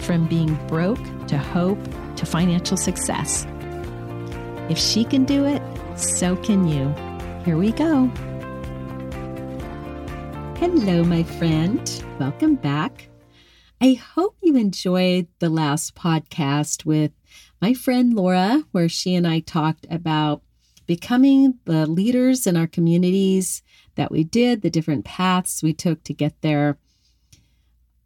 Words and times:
from 0.00 0.26
being 0.26 0.54
broke 0.66 0.98
to 1.26 1.38
hope 1.38 1.78
to 2.16 2.26
financial 2.26 2.76
success. 2.76 3.46
If 4.68 4.78
she 4.78 5.04
can 5.04 5.24
do 5.24 5.44
it, 5.44 5.62
so 5.98 6.36
can 6.36 6.66
you. 6.66 6.94
Here 7.44 7.56
we 7.56 7.72
go. 7.72 8.06
Hello, 10.58 11.04
my 11.04 11.22
friend. 11.22 12.04
Welcome 12.18 12.56
back. 12.56 13.08
I 13.80 13.94
hope 13.94 14.36
you 14.42 14.56
enjoyed 14.56 15.26
the 15.38 15.48
last 15.48 15.94
podcast 15.94 16.84
with 16.84 17.12
my 17.62 17.72
friend 17.72 18.14
Laura, 18.14 18.64
where 18.72 18.88
she 18.88 19.14
and 19.14 19.26
I 19.26 19.40
talked 19.40 19.86
about 19.90 20.42
becoming 20.86 21.54
the 21.64 21.86
leaders 21.86 22.46
in 22.46 22.56
our 22.56 22.66
communities 22.66 23.62
that 23.94 24.10
we 24.10 24.24
did, 24.24 24.60
the 24.60 24.70
different 24.70 25.04
paths 25.04 25.62
we 25.62 25.72
took 25.72 26.02
to 26.04 26.12
get 26.12 26.34
there. 26.42 26.78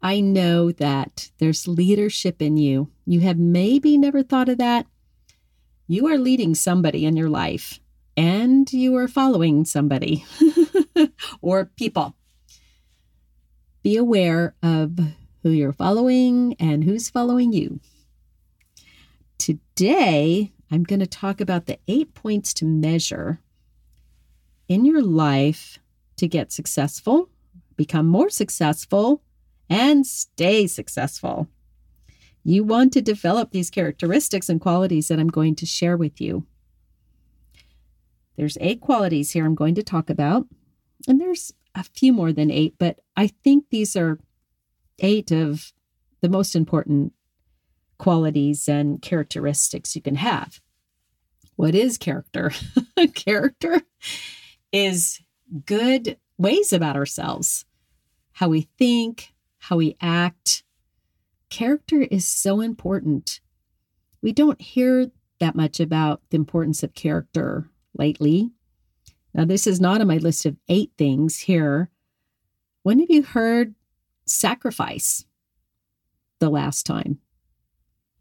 I 0.05 0.19
know 0.19 0.71
that 0.73 1.31
there's 1.39 1.67
leadership 1.67 2.39
in 2.39 2.57
you. 2.57 2.91
You 3.07 3.21
have 3.21 3.39
maybe 3.39 3.97
never 3.97 4.21
thought 4.21 4.49
of 4.49 4.59
that. 4.59 4.85
You 5.87 6.05
are 6.05 6.19
leading 6.19 6.53
somebody 6.53 7.05
in 7.07 7.17
your 7.17 7.27
life 7.27 7.79
and 8.15 8.71
you 8.71 8.95
are 8.97 9.07
following 9.07 9.65
somebody 9.65 10.23
or 11.41 11.65
people. 11.75 12.15
Be 13.81 13.97
aware 13.97 14.53
of 14.61 14.99
who 15.41 15.49
you're 15.49 15.73
following 15.73 16.55
and 16.59 16.83
who's 16.83 17.09
following 17.09 17.51
you. 17.51 17.79
Today, 19.39 20.51
I'm 20.69 20.83
going 20.83 20.99
to 20.99 21.07
talk 21.07 21.41
about 21.41 21.65
the 21.65 21.79
eight 21.87 22.13
points 22.13 22.53
to 22.55 22.65
measure 22.65 23.39
in 24.67 24.85
your 24.85 25.01
life 25.01 25.79
to 26.17 26.27
get 26.27 26.51
successful, 26.51 27.27
become 27.75 28.05
more 28.05 28.29
successful, 28.29 29.23
and 29.69 30.05
stay 30.05 30.67
successful. 30.67 31.47
You 32.43 32.63
want 32.63 32.93
to 32.93 33.01
develop 33.01 33.51
these 33.51 33.69
characteristics 33.69 34.49
and 34.49 34.61
qualities 34.61 35.07
that 35.07 35.19
I'm 35.19 35.29
going 35.29 35.55
to 35.55 35.65
share 35.65 35.97
with 35.97 36.21
you. 36.21 36.45
There's 38.37 38.57
eight 38.61 38.81
qualities 38.81 39.31
here 39.31 39.45
I'm 39.45 39.55
going 39.55 39.75
to 39.75 39.83
talk 39.83 40.09
about, 40.09 40.45
and 41.07 41.19
there's 41.19 41.53
a 41.73 41.83
few 41.83 42.13
more 42.13 42.31
than 42.31 42.51
eight, 42.51 42.75
but 42.77 42.99
I 43.15 43.27
think 43.27 43.65
these 43.69 43.95
are 43.95 44.19
eight 44.99 45.31
of 45.31 45.73
the 46.21 46.29
most 46.29 46.55
important 46.55 47.13
qualities 47.97 48.67
and 48.67 49.01
characteristics 49.01 49.95
you 49.95 50.01
can 50.01 50.15
have. 50.15 50.59
What 51.55 51.75
is 51.75 51.97
character? 51.97 52.51
character 53.15 53.81
is 54.71 55.21
good 55.65 56.17
ways 56.37 56.73
about 56.73 56.95
ourselves, 56.95 57.65
how 58.33 58.49
we 58.49 58.67
think, 58.77 59.33
how 59.65 59.77
we 59.77 59.95
act. 59.99 60.63
Character 61.49 62.01
is 62.11 62.27
so 62.27 62.61
important. 62.61 63.39
We 64.21 64.31
don't 64.31 64.61
hear 64.61 65.09
that 65.39 65.55
much 65.55 65.79
about 65.79 66.21
the 66.29 66.37
importance 66.37 66.83
of 66.83 66.93
character 66.93 67.71
lately. 67.97 68.51
Now, 69.33 69.45
this 69.45 69.65
is 69.65 69.81
not 69.81 70.01
on 70.01 70.07
my 70.07 70.17
list 70.17 70.45
of 70.45 70.55
eight 70.69 70.91
things 70.99 71.39
here. 71.39 71.89
When 72.83 72.99
have 72.99 73.09
you 73.09 73.23
heard 73.23 73.73
sacrifice 74.27 75.25
the 76.39 76.49
last 76.49 76.85
time? 76.85 77.17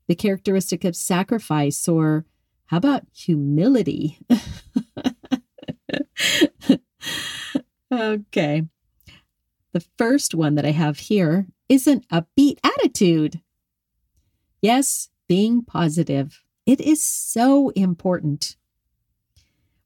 The 0.06 0.14
characteristic 0.14 0.84
of 0.84 0.96
sacrifice, 0.96 1.86
or 1.86 2.24
how 2.66 2.78
about 2.78 3.02
humility? 3.12 4.18
okay. 7.92 8.62
The 9.74 9.84
first 9.98 10.36
one 10.36 10.54
that 10.54 10.64
I 10.64 10.70
have 10.70 11.00
here 11.00 11.48
is 11.68 11.88
an 11.88 12.02
upbeat 12.02 12.58
attitude. 12.62 13.40
Yes, 14.62 15.08
being 15.26 15.64
positive. 15.64 16.44
It 16.64 16.80
is 16.80 17.02
so 17.02 17.70
important. 17.70 18.54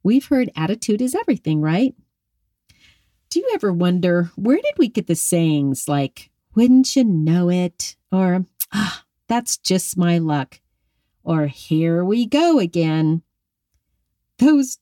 We've 0.02 0.26
heard 0.26 0.52
attitude 0.54 1.00
is 1.00 1.14
everything, 1.14 1.62
right? 1.62 1.94
Do 3.30 3.40
you 3.40 3.50
ever 3.54 3.72
wonder 3.72 4.30
where 4.36 4.58
did 4.58 4.74
we 4.76 4.88
get 4.88 5.06
the 5.06 5.14
sayings 5.14 5.88
like, 5.88 6.28
wouldn't 6.54 6.94
you 6.94 7.04
know 7.04 7.48
it? 7.48 7.96
Or, 8.12 8.44
ah, 8.70 9.04
that's 9.26 9.56
just 9.56 9.96
my 9.96 10.18
luck. 10.18 10.60
Or, 11.24 11.46
here 11.46 12.04
we 12.04 12.26
go 12.26 12.58
again. 12.58 13.22
Those 14.38 14.80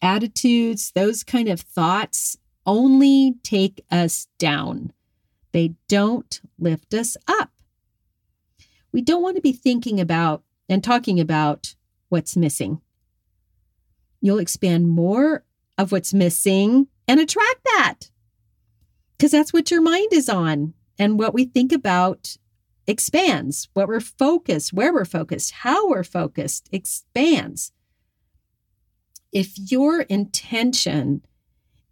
attitudes, 0.00 0.92
those 0.92 1.24
kind 1.24 1.48
of 1.48 1.60
thoughts 1.60 2.38
only 2.66 3.34
take 3.42 3.84
us 3.90 4.28
down. 4.38 4.92
They 5.52 5.74
don't 5.88 6.40
lift 6.58 6.94
us 6.94 7.16
up. 7.26 7.50
We 8.92 9.02
don't 9.02 9.22
want 9.22 9.36
to 9.36 9.42
be 9.42 9.52
thinking 9.52 10.00
about 10.00 10.42
and 10.68 10.82
talking 10.82 11.20
about 11.20 11.74
what's 12.08 12.36
missing. 12.36 12.80
You'll 14.20 14.38
expand 14.38 14.88
more 14.88 15.44
of 15.76 15.92
what's 15.92 16.14
missing 16.14 16.88
and 17.06 17.20
attract 17.20 17.64
that 17.64 18.10
because 19.16 19.32
that's 19.32 19.52
what 19.52 19.70
your 19.70 19.82
mind 19.82 20.12
is 20.12 20.28
on. 20.28 20.74
And 20.98 21.18
what 21.18 21.34
we 21.34 21.44
think 21.44 21.72
about 21.72 22.36
expands. 22.86 23.68
What 23.74 23.88
we're 23.88 24.00
focused, 24.00 24.72
where 24.72 24.92
we're 24.92 25.04
focused, 25.04 25.52
how 25.52 25.88
we're 25.88 26.04
focused 26.04 26.68
expands. 26.70 27.72
If 29.32 29.54
your 29.70 30.02
intention 30.02 31.24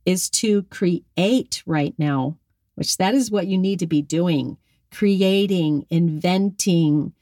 is 0.04 0.28
to 0.30 0.64
create 0.64 1.62
right 1.66 1.94
now, 1.98 2.38
which 2.74 2.96
that 2.96 3.14
is 3.14 3.30
what 3.30 3.46
you 3.46 3.58
need 3.58 3.78
to 3.78 3.86
be 3.86 4.02
doing, 4.02 4.56
creating, 4.90 5.86
inventing, 5.90 7.12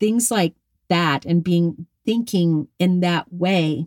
things 0.00 0.30
like 0.30 0.54
that, 0.88 1.24
and 1.24 1.44
being 1.44 1.86
thinking 2.04 2.68
in 2.78 3.00
that 3.00 3.32
way, 3.32 3.86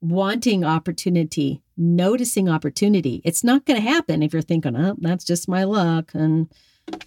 wanting 0.00 0.64
opportunity, 0.64 1.62
noticing 1.76 2.48
opportunity. 2.48 3.20
It's 3.24 3.44
not 3.44 3.64
going 3.64 3.80
to 3.80 3.88
happen 3.88 4.22
if 4.22 4.32
you're 4.32 4.42
thinking, 4.42 4.76
oh, 4.76 4.96
that's 4.98 5.24
just 5.24 5.48
my 5.48 5.64
luck. 5.64 6.12
And 6.14 6.52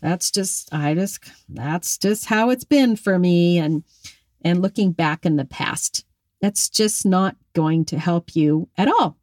that's 0.01 0.31
just, 0.31 0.73
I 0.73 0.93
just, 0.93 1.23
that's 1.49 1.97
just 1.97 2.25
how 2.25 2.49
it's 2.49 2.63
been 2.63 2.95
for 2.95 3.19
me. 3.19 3.57
And, 3.57 3.83
and 4.41 4.61
looking 4.61 4.91
back 4.91 5.25
in 5.25 5.35
the 5.35 5.45
past, 5.45 6.05
that's 6.41 6.69
just 6.69 7.05
not 7.05 7.35
going 7.53 7.85
to 7.85 7.99
help 7.99 8.35
you 8.35 8.69
at 8.77 8.87
all. 8.87 9.17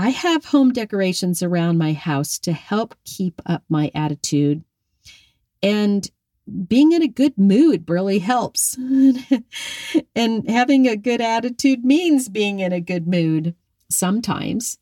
I 0.00 0.08
have 0.08 0.46
home 0.46 0.72
decorations 0.72 1.42
around 1.42 1.76
my 1.76 1.92
house 1.92 2.38
to 2.38 2.54
help 2.54 2.94
keep 3.04 3.42
up 3.44 3.64
my 3.68 3.90
attitude. 3.94 4.64
And 5.62 6.10
being 6.66 6.92
in 6.92 7.02
a 7.02 7.06
good 7.06 7.36
mood 7.36 7.84
really 7.86 8.18
helps. 8.18 8.78
and 10.16 10.48
having 10.48 10.88
a 10.88 10.96
good 10.96 11.20
attitude 11.20 11.84
means 11.84 12.30
being 12.30 12.60
in 12.60 12.72
a 12.72 12.80
good 12.80 13.06
mood 13.06 13.54
sometimes 13.90 14.78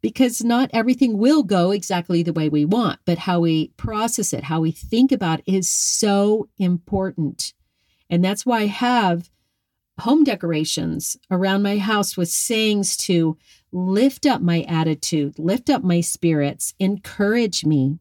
because 0.00 0.42
not 0.42 0.70
everything 0.72 1.18
will 1.18 1.42
go 1.42 1.70
exactly 1.70 2.22
the 2.22 2.32
way 2.32 2.48
we 2.48 2.64
want, 2.64 3.00
but 3.04 3.18
how 3.18 3.40
we 3.40 3.68
process 3.76 4.32
it, 4.32 4.44
how 4.44 4.60
we 4.60 4.70
think 4.70 5.12
about 5.12 5.40
it 5.40 5.52
is 5.52 5.68
so 5.68 6.48
important. 6.56 7.52
And 8.08 8.24
that's 8.24 8.46
why 8.46 8.60
I 8.60 8.66
have 8.68 9.28
home 10.00 10.24
decorations 10.24 11.18
around 11.30 11.62
my 11.62 11.76
house 11.76 12.16
with 12.16 12.30
sayings 12.30 12.96
to 12.96 13.36
lift 13.74 14.24
up 14.24 14.40
my 14.40 14.62
attitude, 14.62 15.36
lift 15.38 15.68
up 15.68 15.82
my 15.82 16.00
spirits, 16.00 16.72
encourage 16.78 17.64
me. 17.66 17.98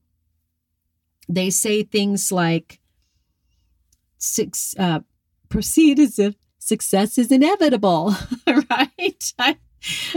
They 1.28 1.50
say 1.50 1.84
things 1.84 2.32
like, 2.32 2.80
Six, 4.20 4.74
uh, 4.80 5.02
proceed 5.50 6.00
as 6.00 6.18
if 6.18 6.36
success 6.60 7.18
is 7.18 7.30
inevitable, 7.30 8.16
right? 8.48 9.34
I, 9.38 9.58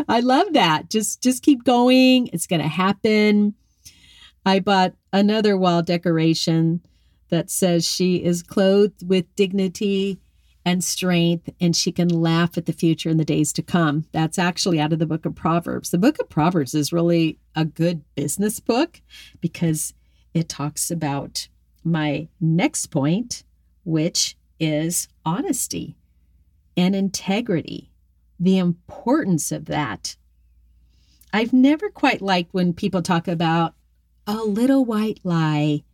I 0.09 0.21
love 0.21 0.53
that. 0.53 0.91
Just 0.91 1.23
just 1.25 1.43
keep 1.43 1.65
going. 1.65 2.29
It's 2.33 2.47
going 2.47 2.63
to 2.63 2.69
happen. 2.69 3.55
I 4.45 4.61
bought 4.61 4.95
another 5.13 5.57
wall 5.57 5.83
decoration 5.83 6.83
that 7.31 7.51
says 7.51 7.85
she 7.85 8.23
is 8.23 8.45
clothed 8.45 9.09
with 9.09 9.35
dignity 9.35 10.21
and 10.67 10.83
strength, 10.83 11.49
and 11.61 11.77
she 11.77 11.93
can 11.93 12.09
laugh 12.09 12.59
at 12.59 12.67
the 12.67 12.73
future 12.73 13.09
and 13.09 13.21
the 13.21 13.25
days 13.25 13.53
to 13.53 13.63
come. 13.63 14.05
That's 14.11 14.37
actually 14.37 14.81
out 14.81 14.93
of 14.93 14.99
the 14.99 15.07
book 15.07 15.25
of 15.25 15.37
Proverbs. 15.37 15.93
The 15.93 15.99
book 15.99 16.19
of 16.21 16.29
Proverbs 16.29 16.75
is 16.75 16.93
really 16.93 17.39
a 17.55 17.65
good 17.65 18.03
business 18.17 18.59
book 18.59 19.01
because 19.41 19.95
it 20.35 20.49
talks 20.49 20.91
about 20.91 21.47
my 21.85 22.27
next 22.41 22.87
point, 22.87 23.45
which 23.85 24.37
is 24.59 25.07
honesty 25.25 25.95
and 26.77 26.97
integrity, 26.97 27.93
the 28.41 28.59
importance 28.59 29.53
of 29.53 29.67
that. 29.67 30.17
I've 31.33 31.53
never 31.53 31.91
quite 31.91 32.21
liked 32.21 32.53
when 32.53 32.73
people 32.73 33.03
talk 33.03 33.29
about 33.29 33.75
a 34.27 34.39
little 34.39 34.85
white 34.85 35.21
lie. 35.23 35.85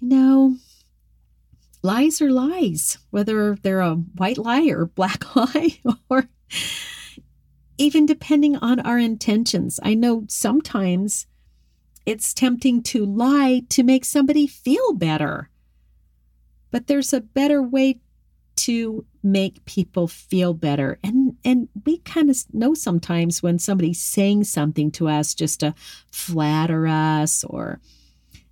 You 0.00 0.08
know, 0.08 0.56
lies 1.82 2.20
are 2.20 2.30
lies, 2.30 2.98
whether 3.10 3.56
they're 3.56 3.80
a 3.80 3.94
white 3.94 4.38
lie 4.38 4.66
or 4.68 4.86
black 4.86 5.34
lie, 5.36 5.78
or 6.08 6.28
even 7.76 8.06
depending 8.06 8.56
on 8.56 8.80
our 8.80 8.98
intentions. 8.98 9.78
I 9.82 9.94
know 9.94 10.24
sometimes 10.28 11.26
it's 12.04 12.34
tempting 12.34 12.82
to 12.84 13.04
lie 13.04 13.62
to 13.68 13.82
make 13.82 14.04
somebody 14.04 14.46
feel 14.46 14.92
better, 14.94 15.50
but 16.70 16.86
there's 16.86 17.12
a 17.12 17.20
better 17.20 17.62
way 17.62 18.00
to 18.56 19.06
make 19.22 19.64
people 19.66 20.08
feel 20.08 20.52
better. 20.52 20.98
And 21.04 21.36
and 21.44 21.68
we 21.86 21.98
kind 21.98 22.28
of 22.28 22.36
know 22.52 22.74
sometimes 22.74 23.42
when 23.42 23.58
somebody's 23.58 24.02
saying 24.02 24.44
something 24.44 24.90
to 24.92 25.08
us 25.08 25.34
just 25.34 25.60
to 25.60 25.74
flatter 26.10 26.86
us 26.86 27.44
or 27.44 27.80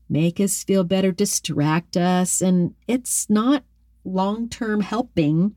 make 0.08 0.40
us 0.40 0.64
feel 0.64 0.84
better, 0.84 1.12
distract 1.12 1.96
us, 1.96 2.40
and 2.40 2.74
it's 2.86 3.28
not 3.28 3.64
long-term 4.04 4.80
helping 4.80 5.54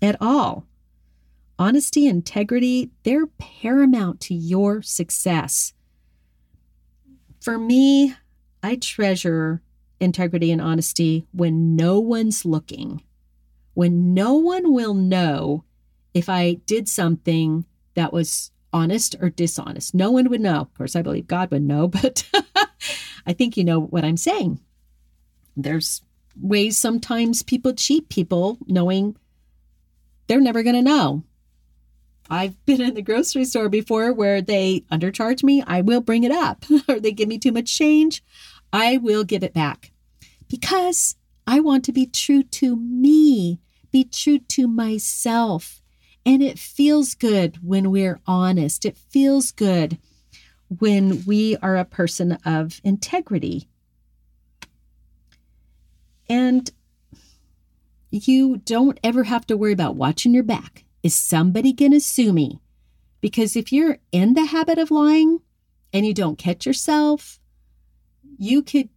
at 0.00 0.16
all. 0.20 0.66
Honesty, 1.58 2.06
integrity, 2.06 2.90
they're 3.02 3.26
paramount 3.26 4.20
to 4.22 4.34
your 4.34 4.82
success. 4.82 5.72
For 7.40 7.58
me, 7.58 8.14
I 8.62 8.76
treasure 8.76 9.62
integrity 10.00 10.50
and 10.50 10.60
honesty 10.60 11.26
when 11.32 11.76
no 11.76 12.00
one's 12.00 12.44
looking 12.44 13.02
when 13.74 14.14
no 14.14 14.34
one 14.34 14.72
will 14.72 14.94
know 14.94 15.64
if 16.14 16.28
I 16.28 16.54
did 16.66 16.88
something 16.88 17.66
that 17.94 18.12
was 18.12 18.52
honest 18.72 19.16
or 19.20 19.30
dishonest. 19.30 19.94
No 19.94 20.10
one 20.10 20.30
would 20.30 20.40
know. 20.40 20.60
Of 20.60 20.74
course, 20.74 20.96
I 20.96 21.02
believe 21.02 21.26
God 21.26 21.50
would 21.50 21.62
know, 21.62 21.88
but 22.02 22.28
I 23.26 23.32
think 23.32 23.56
you 23.56 23.64
know 23.64 23.80
what 23.80 24.04
I'm 24.04 24.16
saying. 24.16 24.60
There's 25.56 26.02
ways 26.40 26.76
sometimes 26.76 27.42
people 27.42 27.74
cheat 27.74 28.08
people 28.08 28.58
knowing 28.66 29.16
they're 30.26 30.40
never 30.40 30.62
going 30.62 30.76
to 30.76 30.82
know. 30.82 31.22
I've 32.30 32.64
been 32.64 32.80
in 32.80 32.94
the 32.94 33.02
grocery 33.02 33.44
store 33.44 33.68
before 33.68 34.12
where 34.12 34.40
they 34.40 34.84
undercharge 34.90 35.42
me. 35.42 35.62
I 35.66 35.82
will 35.82 36.00
bring 36.00 36.24
it 36.24 36.32
up, 36.32 36.64
or 36.88 36.98
they 36.98 37.12
give 37.12 37.28
me 37.28 37.38
too 37.38 37.52
much 37.52 37.74
change. 37.74 38.22
I 38.72 38.96
will 38.96 39.24
give 39.24 39.44
it 39.44 39.52
back 39.52 39.92
because 40.48 41.16
I 41.46 41.60
want 41.60 41.84
to 41.84 41.92
be 41.92 42.06
true 42.06 42.42
to 42.42 42.76
me, 42.76 43.60
be 43.92 44.04
true 44.04 44.38
to 44.38 44.66
myself. 44.66 45.82
And 46.26 46.42
it 46.42 46.58
feels 46.58 47.14
good 47.14 47.58
when 47.62 47.90
we're 47.90 48.20
honest. 48.26 48.86
It 48.86 48.96
feels 48.96 49.52
good 49.52 49.98
when 50.68 51.24
we 51.24 51.56
are 51.58 51.76
a 51.76 51.84
person 51.84 52.32
of 52.44 52.80
integrity. 52.84 53.68
And 56.28 56.70
you 58.10 58.58
don't 58.58 58.98
ever 59.02 59.24
have 59.24 59.46
to 59.46 59.56
worry 59.56 59.72
about 59.72 59.96
watching 59.96 60.34
your 60.34 60.44
back. 60.44 60.84
Is 61.02 61.14
somebody 61.14 61.72
going 61.72 61.92
to 61.92 62.00
sue 62.00 62.32
me? 62.32 62.60
Because 63.20 63.56
if 63.56 63.72
you're 63.72 63.98
in 64.12 64.34
the 64.34 64.44
habit 64.44 64.78
of 64.78 64.90
lying 64.90 65.40
and 65.92 66.06
you 66.06 66.14
don't 66.14 66.38
catch 66.38 66.66
yourself, 66.66 67.40
you 68.38 68.62
could 68.62 68.88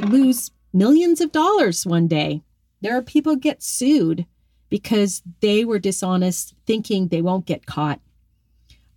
lose 0.00 0.50
millions 0.72 1.20
of 1.20 1.32
dollars 1.32 1.86
one 1.86 2.08
day. 2.08 2.42
There 2.80 2.96
are 2.96 3.02
people 3.02 3.36
get 3.36 3.62
sued 3.62 4.26
because 4.68 5.22
they 5.40 5.64
were 5.64 5.78
dishonest, 5.78 6.54
thinking 6.66 7.08
they 7.08 7.22
won't 7.22 7.46
get 7.46 7.66
caught, 7.66 8.00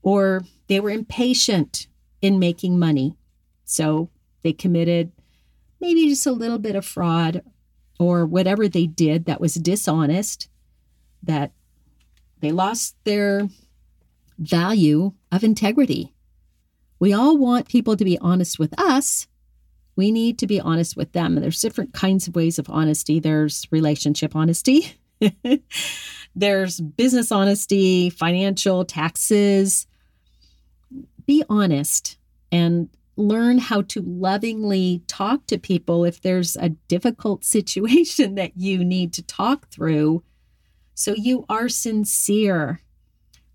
or 0.02 0.44
they 0.68 0.80
were 0.80 0.90
impatient 0.90 1.88
in 2.26 2.40
making 2.40 2.80
money. 2.80 3.16
So 3.66 4.10
they 4.42 4.52
committed 4.52 5.12
maybe 5.80 6.10
just 6.10 6.26
a 6.26 6.32
little 6.32 6.58
bit 6.58 6.76
of 6.76 6.84
fraud 6.84 7.44
or 8.00 8.26
whatever 8.26 8.68
they 8.68 8.88
did 8.88 9.26
that 9.26 9.40
was 9.40 9.54
dishonest, 9.54 10.50
that 11.22 11.52
they 12.40 12.52
lost 12.52 12.96
their 13.04 13.48
value 14.40 15.14
of 15.32 15.44
integrity. 15.44 16.16
We 16.98 17.14
all 17.14 17.38
want 17.38 17.70
people 17.70 17.96
to 17.96 18.04
be 18.04 18.18
honest 18.18 18.58
with 18.58 18.74
us, 18.80 19.28
we 19.96 20.12
need 20.12 20.40
to 20.40 20.48
be 20.48 20.60
honest 20.60 20.98
with 20.98 21.12
them. 21.12 21.38
And 21.38 21.44
There's 21.44 21.62
different 21.62 21.94
kinds 21.94 22.28
of 22.28 22.36
ways 22.36 22.58
of 22.58 22.70
honesty. 22.70 23.20
There's 23.20 23.68
relationship 23.72 24.36
honesty. 24.36 24.94
There's 26.36 26.82
business 26.82 27.32
honesty, 27.32 28.10
financial, 28.10 28.84
taxes. 28.84 29.86
Be 31.26 31.44
honest 31.50 32.18
and 32.52 32.90
learn 33.18 33.58
how 33.58 33.82
to 33.82 34.02
lovingly 34.02 35.02
talk 35.08 35.48
to 35.48 35.58
people 35.58 36.04
if 36.04 36.22
there's 36.22 36.56
a 36.56 36.70
difficult 36.70 37.44
situation 37.56 38.36
that 38.36 38.58
you 38.58 38.84
need 38.84 39.14
to 39.14 39.24
talk 39.24 39.70
through. 39.70 40.24
So 40.94 41.14
you 41.14 41.46
are 41.50 41.70
sincere. 41.70 42.82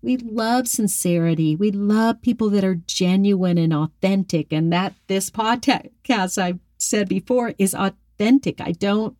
We 0.01 0.17
love 0.17 0.67
sincerity. 0.67 1.55
We 1.55 1.71
love 1.71 2.21
people 2.21 2.49
that 2.51 2.63
are 2.63 2.81
genuine 2.87 3.57
and 3.57 3.73
authentic. 3.73 4.51
And 4.51 4.73
that 4.73 4.95
this 5.07 5.29
podcast, 5.29 6.37
I've 6.37 6.59
said 6.77 7.07
before, 7.07 7.53
is 7.59 7.75
authentic. 7.75 8.61
I 8.61 8.71
don't 8.71 9.15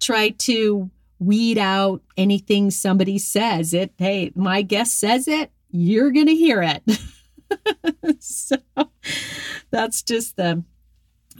try 0.00 0.30
to 0.30 0.90
weed 1.18 1.56
out 1.56 2.02
anything 2.16 2.70
somebody 2.70 3.18
says. 3.18 3.72
It, 3.72 3.92
hey, 3.96 4.32
my 4.34 4.62
guest 4.62 4.98
says 4.98 5.28
it, 5.28 5.50
you're 5.70 6.10
going 6.10 6.26
to 6.26 6.34
hear 6.34 6.62
it. 6.62 6.82
so 8.18 8.56
that's 9.70 10.02
just 10.02 10.36
the 10.36 10.64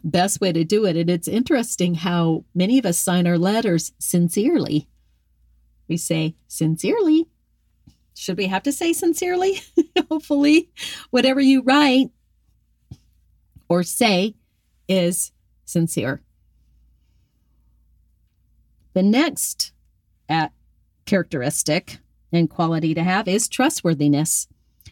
best 0.04 0.40
way 0.40 0.52
to 0.52 0.64
do 0.64 0.84
it. 0.86 0.96
And 0.96 1.08
it's 1.10 1.28
interesting 1.28 1.94
how 1.94 2.44
many 2.54 2.78
of 2.78 2.86
us 2.86 2.98
sign 2.98 3.26
our 3.26 3.38
letters 3.38 3.92
sincerely. 3.98 4.88
We 5.88 5.96
say 5.96 6.34
sincerely 6.48 7.26
should 8.14 8.38
we 8.38 8.46
have 8.46 8.62
to 8.64 8.72
say 8.72 8.92
sincerely? 8.92 9.60
Hopefully, 10.10 10.70
whatever 11.10 11.40
you 11.40 11.62
write 11.62 12.10
or 13.68 13.82
say 13.82 14.34
is 14.88 15.32
sincere. 15.64 16.22
The 18.94 19.02
next 19.02 19.72
uh, 20.28 20.48
characteristic 21.06 21.98
and 22.30 22.50
quality 22.50 22.94
to 22.94 23.02
have 23.02 23.26
is 23.28 23.48
trustworthiness. 23.48 24.48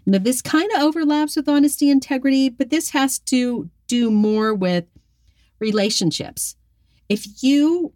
Now, 0.06 0.18
this 0.18 0.42
kind 0.42 0.70
of 0.72 0.82
overlaps 0.82 1.36
with 1.36 1.48
honesty, 1.48 1.90
integrity, 1.90 2.48
but 2.48 2.70
this 2.70 2.90
has 2.90 3.18
to 3.20 3.68
do 3.86 4.10
more 4.10 4.54
with 4.54 4.84
relationships. 5.58 6.56
If 7.08 7.42
you 7.42 7.92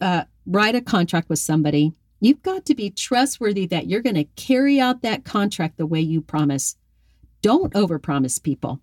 uh, 0.00 0.24
write 0.46 0.74
a 0.74 0.80
contract 0.80 1.28
with 1.28 1.38
somebody 1.38 1.94
You've 2.20 2.42
got 2.42 2.64
to 2.66 2.74
be 2.74 2.90
trustworthy 2.90 3.66
that 3.66 3.88
you're 3.88 4.02
going 4.02 4.16
to 4.16 4.24
carry 4.36 4.80
out 4.80 5.02
that 5.02 5.24
contract 5.24 5.76
the 5.76 5.86
way 5.86 6.00
you 6.00 6.20
promise. 6.20 6.76
Don't 7.42 7.74
overpromise 7.74 8.42
people. 8.42 8.80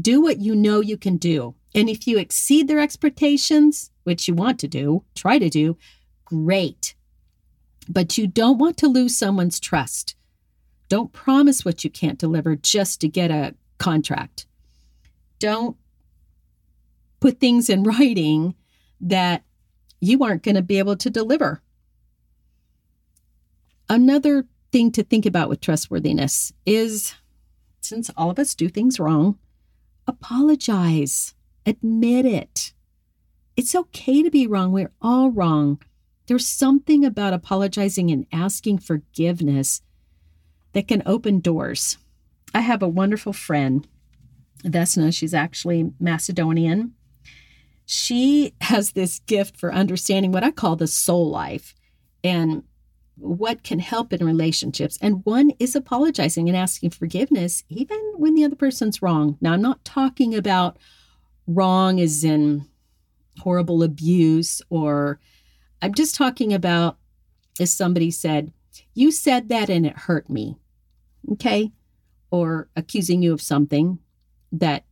Do 0.00 0.20
what 0.20 0.40
you 0.40 0.54
know 0.54 0.80
you 0.80 0.96
can 0.96 1.16
do. 1.16 1.54
And 1.74 1.88
if 1.88 2.06
you 2.06 2.18
exceed 2.18 2.68
their 2.68 2.78
expectations, 2.78 3.90
which 4.04 4.28
you 4.28 4.34
want 4.34 4.60
to 4.60 4.68
do, 4.68 5.02
try 5.14 5.38
to 5.38 5.50
do, 5.50 5.76
great. 6.24 6.94
But 7.88 8.16
you 8.16 8.26
don't 8.26 8.58
want 8.58 8.76
to 8.78 8.88
lose 8.88 9.16
someone's 9.16 9.58
trust. 9.58 10.14
Don't 10.88 11.12
promise 11.12 11.64
what 11.64 11.84
you 11.84 11.90
can't 11.90 12.18
deliver 12.18 12.56
just 12.56 13.00
to 13.00 13.08
get 13.08 13.30
a 13.30 13.54
contract. 13.78 14.46
Don't 15.38 15.76
put 17.20 17.40
things 17.40 17.68
in 17.68 17.82
writing 17.82 18.54
that 19.00 19.42
you 20.00 20.22
aren't 20.22 20.42
going 20.42 20.54
to 20.54 20.62
be 20.62 20.78
able 20.78 20.96
to 20.96 21.10
deliver. 21.10 21.62
Another 23.88 24.46
thing 24.72 24.90
to 24.92 25.02
think 25.02 25.26
about 25.26 25.48
with 25.48 25.60
trustworthiness 25.60 26.52
is 26.64 27.14
since 27.80 28.10
all 28.16 28.30
of 28.30 28.38
us 28.38 28.54
do 28.54 28.68
things 28.68 28.98
wrong, 28.98 29.38
apologize, 30.06 31.34
admit 31.64 32.26
it. 32.26 32.72
It's 33.56 33.74
okay 33.74 34.22
to 34.22 34.30
be 34.30 34.46
wrong. 34.46 34.72
We're 34.72 34.92
all 35.00 35.30
wrong. 35.30 35.80
There's 36.26 36.46
something 36.46 37.04
about 37.04 37.32
apologizing 37.32 38.10
and 38.10 38.26
asking 38.32 38.78
forgiveness 38.78 39.82
that 40.76 40.88
can 40.88 41.02
open 41.06 41.40
doors. 41.40 41.96
I 42.52 42.60
have 42.60 42.82
a 42.82 42.88
wonderful 42.88 43.32
friend, 43.32 43.88
Vesna. 44.62 45.10
She's 45.10 45.32
actually 45.32 45.90
Macedonian. 45.98 46.92
She 47.86 48.52
has 48.60 48.92
this 48.92 49.20
gift 49.20 49.56
for 49.56 49.72
understanding 49.72 50.32
what 50.32 50.44
I 50.44 50.50
call 50.50 50.76
the 50.76 50.86
soul 50.86 51.30
life. 51.30 51.74
And 52.22 52.64
what 53.14 53.62
can 53.62 53.78
help 53.78 54.12
in 54.12 54.22
relationships. 54.22 54.98
And 55.00 55.24
one 55.24 55.52
is 55.58 55.74
apologizing 55.74 56.46
and 56.50 56.58
asking 56.58 56.90
forgiveness, 56.90 57.64
even 57.70 57.98
when 58.18 58.34
the 58.34 58.44
other 58.44 58.56
person's 58.56 59.00
wrong. 59.00 59.38
Now, 59.40 59.54
I'm 59.54 59.62
not 59.62 59.82
talking 59.86 60.34
about 60.34 60.76
wrong 61.46 61.98
as 61.98 62.22
in 62.22 62.66
horrible 63.38 63.82
abuse, 63.82 64.60
or 64.68 65.18
I'm 65.80 65.94
just 65.94 66.14
talking 66.14 66.52
about 66.52 66.98
if 67.58 67.70
somebody 67.70 68.10
said, 68.10 68.52
You 68.92 69.10
said 69.10 69.48
that 69.48 69.70
and 69.70 69.86
it 69.86 69.96
hurt 69.96 70.28
me. 70.28 70.58
Okay. 71.32 71.72
Or 72.30 72.68
accusing 72.76 73.22
you 73.22 73.32
of 73.32 73.42
something 73.42 73.98
that, 74.52 74.84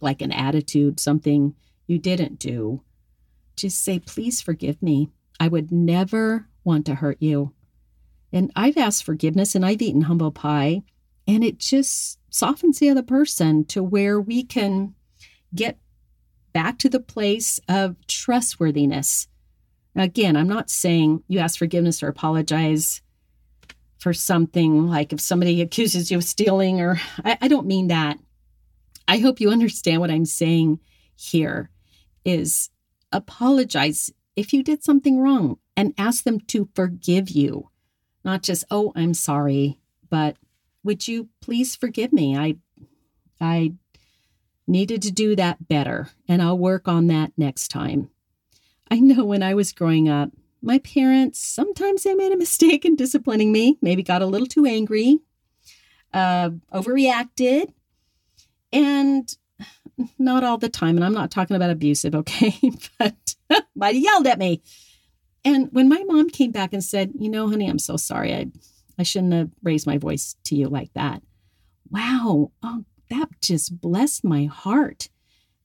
like 0.00 0.22
an 0.22 0.32
attitude, 0.32 1.00
something 1.00 1.54
you 1.86 1.98
didn't 1.98 2.38
do. 2.38 2.82
Just 3.56 3.82
say, 3.82 3.98
Please 3.98 4.40
forgive 4.40 4.82
me. 4.82 5.10
I 5.38 5.48
would 5.48 5.72
never 5.72 6.48
want 6.64 6.86
to 6.86 6.94
hurt 6.94 7.18
you. 7.20 7.52
And 8.32 8.52
I've 8.54 8.76
asked 8.76 9.04
forgiveness 9.04 9.54
and 9.54 9.64
I've 9.64 9.82
eaten 9.82 10.02
humble 10.02 10.30
pie, 10.30 10.82
and 11.26 11.42
it 11.42 11.58
just 11.58 12.18
softens 12.30 12.78
the 12.78 12.90
other 12.90 13.02
person 13.02 13.64
to 13.66 13.82
where 13.82 14.20
we 14.20 14.44
can 14.44 14.94
get 15.54 15.78
back 16.52 16.78
to 16.78 16.88
the 16.88 17.00
place 17.00 17.60
of 17.68 17.96
trustworthiness. 18.06 19.26
Again, 19.96 20.36
I'm 20.36 20.48
not 20.48 20.70
saying 20.70 21.24
you 21.26 21.40
ask 21.40 21.58
forgiveness 21.58 22.02
or 22.02 22.08
apologize 22.08 23.02
for 24.00 24.14
something 24.14 24.88
like 24.88 25.12
if 25.12 25.20
somebody 25.20 25.60
accuses 25.60 26.10
you 26.10 26.16
of 26.16 26.24
stealing, 26.24 26.80
or 26.80 27.00
I, 27.24 27.38
I 27.42 27.48
don't 27.48 27.66
mean 27.66 27.88
that. 27.88 28.18
I 29.06 29.18
hope 29.18 29.40
you 29.40 29.50
understand 29.50 30.00
what 30.00 30.10
I'm 30.10 30.24
saying 30.24 30.80
here 31.14 31.70
is 32.24 32.70
apologize 33.12 34.10
if 34.36 34.52
you 34.52 34.62
did 34.62 34.82
something 34.82 35.18
wrong 35.18 35.58
and 35.76 35.94
ask 35.98 36.24
them 36.24 36.40
to 36.40 36.68
forgive 36.74 37.28
you. 37.28 37.68
Not 38.24 38.42
just, 38.42 38.64
oh, 38.70 38.92
I'm 38.96 39.14
sorry, 39.14 39.78
but 40.08 40.36
would 40.82 41.06
you 41.06 41.28
please 41.40 41.76
forgive 41.76 42.12
me? 42.12 42.36
I 42.36 42.56
I 43.40 43.74
needed 44.66 45.02
to 45.02 45.10
do 45.10 45.36
that 45.36 45.68
better, 45.68 46.08
and 46.28 46.40
I'll 46.40 46.58
work 46.58 46.88
on 46.88 47.08
that 47.08 47.32
next 47.36 47.68
time. 47.68 48.10
I 48.90 49.00
know 49.00 49.24
when 49.24 49.42
I 49.42 49.54
was 49.54 49.72
growing 49.72 50.08
up, 50.08 50.30
my 50.62 50.78
parents 50.78 51.40
sometimes 51.40 52.02
they 52.02 52.14
made 52.14 52.32
a 52.32 52.36
mistake 52.36 52.84
in 52.84 52.96
disciplining 52.96 53.52
me, 53.52 53.78
maybe 53.82 54.02
got 54.02 54.22
a 54.22 54.26
little 54.26 54.46
too 54.46 54.66
angry, 54.66 55.18
uh, 56.12 56.50
overreacted, 56.72 57.72
and 58.72 59.36
not 60.18 60.44
all 60.44 60.58
the 60.58 60.68
time. 60.68 60.96
And 60.96 61.04
I'm 61.04 61.14
not 61.14 61.30
talking 61.30 61.56
about 61.56 61.70
abusive, 61.70 62.14
okay? 62.14 62.54
but 62.98 63.34
might 63.74 63.94
have 63.94 64.02
yelled 64.02 64.26
at 64.26 64.38
me. 64.38 64.62
And 65.44 65.68
when 65.72 65.88
my 65.88 66.04
mom 66.04 66.28
came 66.28 66.50
back 66.50 66.72
and 66.72 66.84
said, 66.84 67.12
"You 67.18 67.30
know, 67.30 67.48
honey, 67.48 67.68
I'm 67.68 67.78
so 67.78 67.96
sorry. 67.96 68.34
I 68.34 68.46
I 68.98 69.02
shouldn't 69.02 69.32
have 69.32 69.50
raised 69.62 69.86
my 69.86 69.96
voice 69.96 70.36
to 70.44 70.54
you 70.54 70.68
like 70.68 70.92
that." 70.92 71.22
Wow, 71.90 72.52
oh, 72.62 72.84
that 73.08 73.28
just 73.40 73.80
blessed 73.80 74.22
my 74.22 74.44
heart. 74.44 75.08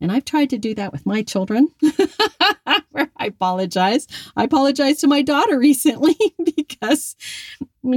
And 0.06 0.12
I've 0.12 0.26
tried 0.26 0.52
to 0.52 0.60
do 0.60 0.76
that 0.76 0.92
with 0.92 1.08
my 1.08 1.24
children. 1.24 1.70
I 1.84 3.26
apologize. 3.26 4.06
I 4.36 4.44
apologized 4.44 5.00
to 5.00 5.08
my 5.08 5.24
daughter 5.24 5.58
recently 5.60 6.16
because 6.56 7.16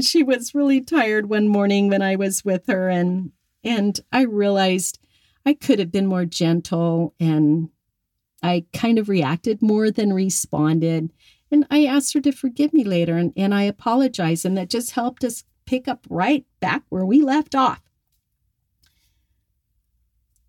she 0.00 0.22
was 0.22 0.54
really 0.54 0.80
tired 0.80 1.28
one 1.28 1.48
morning 1.48 1.90
when 1.90 2.00
I 2.00 2.16
was 2.16 2.46
with 2.46 2.66
her 2.68 2.88
and 2.88 3.32
and 3.62 4.00
I 4.10 4.22
realized 4.22 4.98
I 5.44 5.52
could 5.52 5.78
have 5.80 5.92
been 5.92 6.06
more 6.06 6.24
gentle 6.24 7.12
and 7.20 7.68
I 8.42 8.64
kind 8.72 8.98
of 8.98 9.10
reacted 9.10 9.60
more 9.60 9.90
than 9.90 10.14
responded. 10.14 11.12
And 11.50 11.66
I 11.70 11.84
asked 11.84 12.14
her 12.14 12.22
to 12.22 12.32
forgive 12.32 12.72
me 12.72 12.84
later 12.84 13.18
and, 13.18 13.34
and 13.36 13.54
I 13.54 13.64
apologized. 13.64 14.46
And 14.46 14.56
that 14.56 14.70
just 14.70 14.92
helped 14.92 15.24
us 15.24 15.44
pick 15.66 15.88
up 15.88 16.06
right 16.08 16.46
back 16.60 16.84
where 16.88 17.04
we 17.04 17.20
left 17.20 17.54
off. 17.54 17.82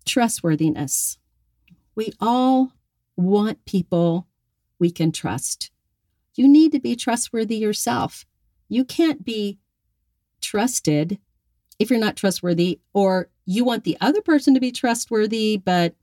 Trustworthiness. 0.06 1.19
We 2.00 2.14
all 2.18 2.72
want 3.14 3.66
people 3.66 4.26
we 4.78 4.90
can 4.90 5.12
trust. 5.12 5.70
You 6.34 6.48
need 6.48 6.72
to 6.72 6.80
be 6.80 6.96
trustworthy 6.96 7.56
yourself. 7.56 8.24
You 8.70 8.86
can't 8.86 9.22
be 9.22 9.58
trusted 10.40 11.18
if 11.78 11.90
you're 11.90 11.98
not 12.00 12.16
trustworthy, 12.16 12.80
or 12.94 13.28
you 13.44 13.66
want 13.66 13.84
the 13.84 13.98
other 14.00 14.22
person 14.22 14.54
to 14.54 14.60
be 14.60 14.72
trustworthy, 14.72 15.58
but 15.58 15.94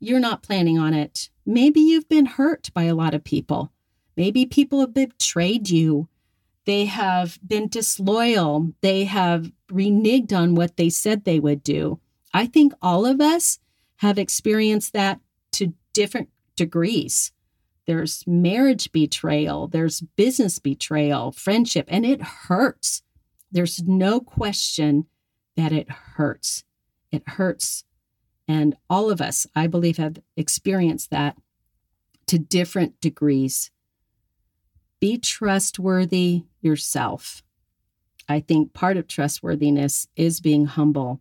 you're 0.00 0.18
not 0.18 0.42
planning 0.42 0.78
on 0.78 0.94
it. 0.94 1.28
Maybe 1.44 1.80
you've 1.80 2.08
been 2.08 2.24
hurt 2.24 2.70
by 2.72 2.84
a 2.84 2.94
lot 2.94 3.12
of 3.12 3.22
people. 3.22 3.70
Maybe 4.16 4.46
people 4.46 4.80
have 4.80 4.94
betrayed 4.94 5.68
you. 5.68 6.08
They 6.64 6.86
have 6.86 7.38
been 7.46 7.68
disloyal. 7.68 8.72
They 8.80 9.04
have 9.04 9.52
reneged 9.70 10.32
on 10.32 10.54
what 10.54 10.78
they 10.78 10.88
said 10.88 11.24
they 11.24 11.38
would 11.38 11.62
do. 11.62 12.00
I 12.32 12.46
think 12.46 12.72
all 12.80 13.04
of 13.04 13.20
us 13.20 13.58
have 13.96 14.18
experienced 14.18 14.94
that 14.94 15.20
different 15.94 16.28
degrees. 16.56 17.32
There's 17.86 18.24
marriage 18.26 18.92
betrayal, 18.92 19.68
there's 19.68 20.00
business 20.00 20.58
betrayal, 20.58 21.32
friendship, 21.32 21.86
and 21.88 22.04
it 22.04 22.20
hurts. 22.20 23.02
There's 23.50 23.82
no 23.82 24.20
question 24.20 25.06
that 25.56 25.72
it 25.72 25.88
hurts. 25.88 26.64
It 27.10 27.22
hurts. 27.26 27.84
And 28.48 28.76
all 28.90 29.10
of 29.10 29.20
us, 29.20 29.46
I 29.54 29.66
believe, 29.66 29.96
have 29.96 30.18
experienced 30.36 31.10
that 31.10 31.36
to 32.26 32.38
different 32.38 33.00
degrees. 33.00 33.70
Be 35.00 35.18
trustworthy 35.18 36.44
yourself. 36.60 37.42
I 38.28 38.40
think 38.40 38.72
part 38.72 38.96
of 38.96 39.06
trustworthiness 39.06 40.08
is 40.16 40.40
being 40.40 40.66
humble 40.66 41.20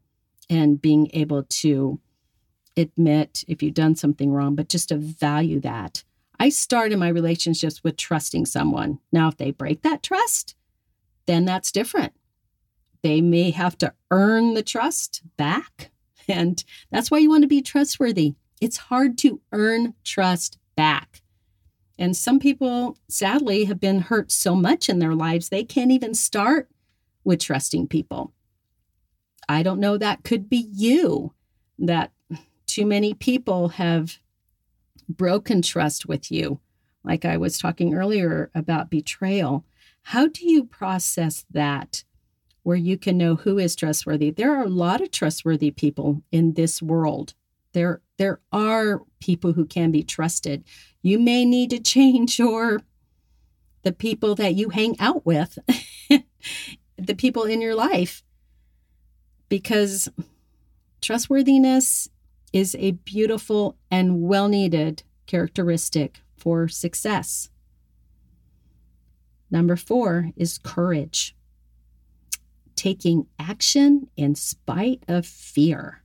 and 0.50 0.82
being 0.82 1.10
able 1.14 1.44
to 1.44 2.00
admit 2.76 3.44
if 3.48 3.62
you've 3.62 3.74
done 3.74 3.96
something 3.96 4.32
wrong, 4.32 4.56
but 4.56 4.70
just 4.70 4.90
to 4.90 4.98
value 4.98 5.60
that. 5.62 6.04
I 6.40 6.50
started 6.50 6.98
my 6.98 7.10
relationships 7.10 7.84
with 7.84 7.98
trusting 7.98 8.46
someone. 8.48 9.00
Now, 9.12 9.28
if 9.28 9.38
they 9.38 9.52
break 9.52 9.82
that 9.84 10.04
trust, 10.04 10.56
then 11.26 11.46
that's 11.46 11.72
different. 11.72 12.14
They 13.02 13.22
may 13.22 13.52
have 13.52 13.78
to 13.80 13.94
earn 14.12 14.54
the 14.54 14.64
trust 14.64 15.22
back. 15.38 15.92
And 16.26 16.64
that's 16.90 17.12
why 17.12 17.18
you 17.18 17.30
want 17.30 17.42
to 17.42 17.50
be 17.50 17.62
trustworthy. 17.62 18.36
It's 18.62 18.78
hard 18.78 19.18
to 19.18 19.42
earn 19.52 19.94
trust 20.06 20.58
back. 20.78 21.22
And 22.00 22.16
some 22.16 22.40
people, 22.40 22.98
sadly, 23.10 23.66
have 23.66 23.82
been 23.82 24.00
hurt 24.00 24.32
so 24.32 24.56
much 24.56 24.88
in 24.88 25.00
their 25.00 25.16
lives, 25.16 25.50
they 25.50 25.66
can't 25.66 25.92
even 25.92 26.14
start 26.14 26.70
with 27.26 27.42
trusting 27.42 27.88
people. 27.88 28.32
I 29.50 29.64
don't 29.64 29.82
know, 29.82 29.98
that 29.98 30.24
could 30.24 30.50
be 30.50 30.70
you, 30.74 31.34
that 31.80 32.14
too 32.74 32.86
many 32.88 33.14
people 33.14 33.70
have 33.70 34.18
broken 35.08 35.62
trust 35.62 36.08
with 36.08 36.32
you. 36.32 36.60
Like 37.04 37.24
I 37.24 37.38
was 37.38 37.60
talking 37.60 37.94
earlier 37.94 38.50
about 38.56 38.90
betrayal. 38.90 39.64
How 40.02 40.28
do 40.28 40.48
you 40.50 40.66
process 40.66 41.46
that 41.52 42.04
where 42.64 42.76
you 42.76 42.98
can 42.98 43.16
know 43.16 43.36
who 43.36 43.60
is 43.60 43.76
trustworthy? 43.76 44.32
There 44.32 44.56
are 44.56 44.64
a 44.64 44.70
lot 44.70 45.02
of 45.02 45.12
trustworthy 45.12 45.70
people 45.70 46.24
in 46.32 46.54
this 46.54 46.82
world. 46.82 47.36
There, 47.74 48.02
there 48.18 48.40
are 48.52 49.04
people 49.20 49.54
who 49.54 49.66
can 49.66 49.92
be 49.92 50.02
trusted. 50.02 50.64
You 51.04 51.20
may 51.20 51.46
need 51.46 51.70
to 51.70 51.80
change 51.80 52.40
your 52.40 52.82
the 53.84 53.92
people 53.92 54.34
that 54.34 54.56
you 54.56 54.70
hang 54.70 55.00
out 55.00 55.28
with, 55.28 55.60
the 56.98 57.14
people 57.14 57.44
in 57.44 57.62
your 57.62 57.76
life, 57.76 58.24
because 59.48 60.10
trustworthiness 61.02 62.08
is 62.54 62.76
a 62.80 62.92
beautiful 62.92 63.76
and 63.92 64.22
well 64.22 64.48
needed 64.48 65.04
characteristic 65.26 66.22
for 66.38 66.68
success. 66.68 67.50
Number 69.50 69.76
four 69.76 70.30
is 70.36 70.58
courage, 70.60 71.36
taking 72.76 73.28
action 73.40 74.08
in 74.16 74.36
spite 74.36 75.04
of 75.08 75.26
fear. 75.26 76.04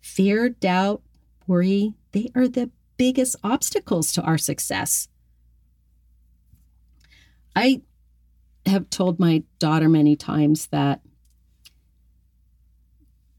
Fear, 0.00 0.50
doubt, 0.50 1.02
worry, 1.46 1.94
they 2.12 2.30
are 2.34 2.48
the 2.48 2.70
biggest 2.96 3.36
obstacles 3.44 4.12
to 4.12 4.22
our 4.22 4.38
success. 4.38 5.08
I 7.54 7.82
have 8.66 8.90
told 8.90 9.18
my 9.18 9.42
daughter 9.58 9.88
many 9.88 10.14
times 10.14 10.66
that 10.68 11.00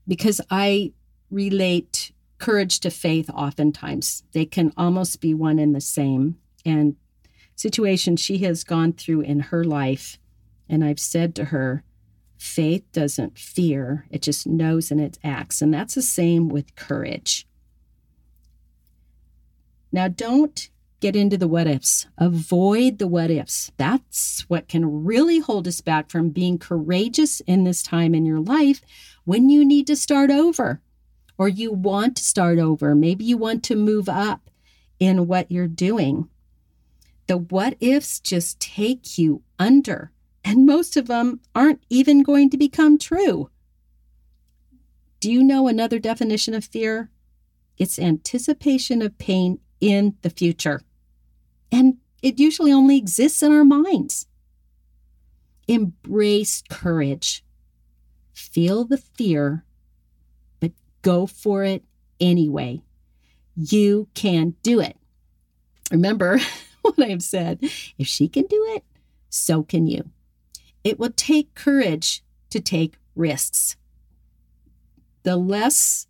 because 0.08 0.42
I 0.50 0.94
relate 1.30 2.12
courage 2.40 2.80
to 2.80 2.90
faith 2.90 3.30
oftentimes. 3.30 4.24
They 4.32 4.46
can 4.46 4.74
almost 4.76 5.22
be 5.22 5.34
one 5.34 5.60
and 5.60 5.76
the 5.76 5.82
same. 5.82 6.38
And 6.66 6.96
situations 7.56 8.20
she 8.20 8.40
has 8.40 8.64
gone 8.64 8.94
through 8.94 9.22
in 9.22 9.40
her 9.42 9.64
life, 9.64 10.18
and 10.68 10.84
I've 10.84 11.00
said 11.00 11.36
to 11.36 11.46
her, 11.46 11.84
faith 12.38 12.86
doesn't 12.94 13.38
fear, 13.38 14.08
it 14.10 14.22
just 14.22 14.48
knows 14.48 14.92
and 14.92 15.02
it 15.02 15.20
acts. 15.24 15.62
And 15.62 15.74
that's 15.74 15.96
the 15.96 16.02
same 16.02 16.48
with 16.48 16.76
courage. 16.76 17.46
Now, 19.92 20.08
don't 20.08 20.70
get 21.00 21.16
into 21.16 21.38
the 21.38 21.48
what 21.48 21.68
ifs. 21.68 22.08
Avoid 22.18 23.00
the 23.00 23.08
what 23.08 23.32
ifs. 23.32 23.72
That's 23.78 24.46
what 24.48 24.68
can 24.68 25.04
really 25.06 25.40
hold 25.40 25.68
us 25.68 25.82
back 25.82 26.10
from 26.10 26.30
being 26.30 26.58
courageous 26.58 27.40
in 27.42 27.64
this 27.64 27.82
time 27.82 28.14
in 28.14 28.26
your 28.26 28.40
life 28.40 28.82
when 29.26 29.50
you 29.50 29.66
need 29.66 29.88
to 29.88 29.96
start 29.96 30.30
over 30.30 30.82
or 31.40 31.48
you 31.48 31.72
want 31.72 32.18
to 32.18 32.24
start 32.24 32.60
over. 32.60 32.94
Maybe 32.94 33.24
you 33.24 33.38
want 33.38 33.64
to 33.64 33.76
move 33.76 34.10
up 34.10 34.50
in 35.00 35.26
what 35.26 35.50
you're 35.50 35.70
doing. 35.70 36.30
The 37.28 37.38
what 37.38 37.78
ifs 37.80 38.20
just 38.20 38.60
take 38.60 39.18
you 39.18 39.42
under, 39.58 40.12
and 40.44 40.66
most 40.66 40.98
of 40.98 41.08
them 41.08 41.40
aren't 41.56 41.82
even 41.90 42.24
going 42.24 42.50
to 42.50 42.58
become 42.58 42.98
true. 42.98 43.50
Do 45.22 45.32
you 45.32 45.42
know 45.42 45.68
another 45.68 45.98
definition 45.98 46.54
of 46.54 46.66
fear? 46.66 47.10
It's 47.78 47.98
anticipation 47.98 49.02
of 49.02 49.18
pain 49.18 49.60
in 49.80 50.16
the 50.22 50.30
future. 50.30 50.82
And 51.72 51.98
it 52.22 52.38
usually 52.38 52.74
only 52.74 52.98
exists 52.98 53.42
in 53.42 53.54
our 53.54 53.64
minds. 53.64 54.28
Embrace 55.70 56.64
courage. 56.70 57.46
Feel 58.34 58.84
the 58.84 58.98
fear, 58.98 59.64
go 61.02 61.26
for 61.26 61.64
it 61.64 61.84
anyway. 62.20 62.82
You 63.56 64.08
can 64.14 64.56
do 64.64 64.80
it. 64.80 64.98
Remember 65.92 66.40
what 66.82 67.00
I 67.00 67.08
have 67.10 67.24
said 67.24 67.60
if 67.98 68.08
she 68.08 68.28
can 68.28 68.46
do 68.46 68.66
it, 68.76 68.84
so 69.30 69.64
can 69.64 69.88
you. 69.88 70.10
It 70.84 71.00
will 71.00 71.12
take 71.16 71.56
courage 71.56 72.24
to 72.52 72.60
take 72.60 72.98
risks. 73.16 73.76
The 75.24 75.36
less 75.36 76.08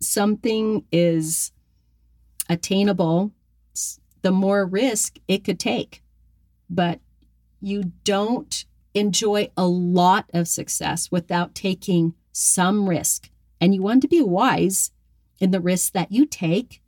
something 0.00 0.84
is 0.92 1.52
attainable, 2.48 3.32
the 4.22 4.30
more 4.30 4.66
risk 4.66 5.18
it 5.26 5.44
could 5.44 5.58
take. 5.58 6.02
But 6.68 7.00
you 7.60 7.92
don't 8.04 8.64
enjoy 8.94 9.50
a 9.56 9.66
lot 9.66 10.28
of 10.34 10.48
success 10.48 11.10
without 11.10 11.54
taking 11.54 12.14
some 12.32 12.88
risk. 12.88 13.29
And 13.60 13.74
you 13.74 13.82
want 13.82 14.02
to 14.02 14.08
be 14.08 14.22
wise 14.22 14.90
in 15.38 15.50
the 15.50 15.60
risks 15.60 15.90
that 15.90 16.10
you 16.10 16.26
take, 16.26 16.82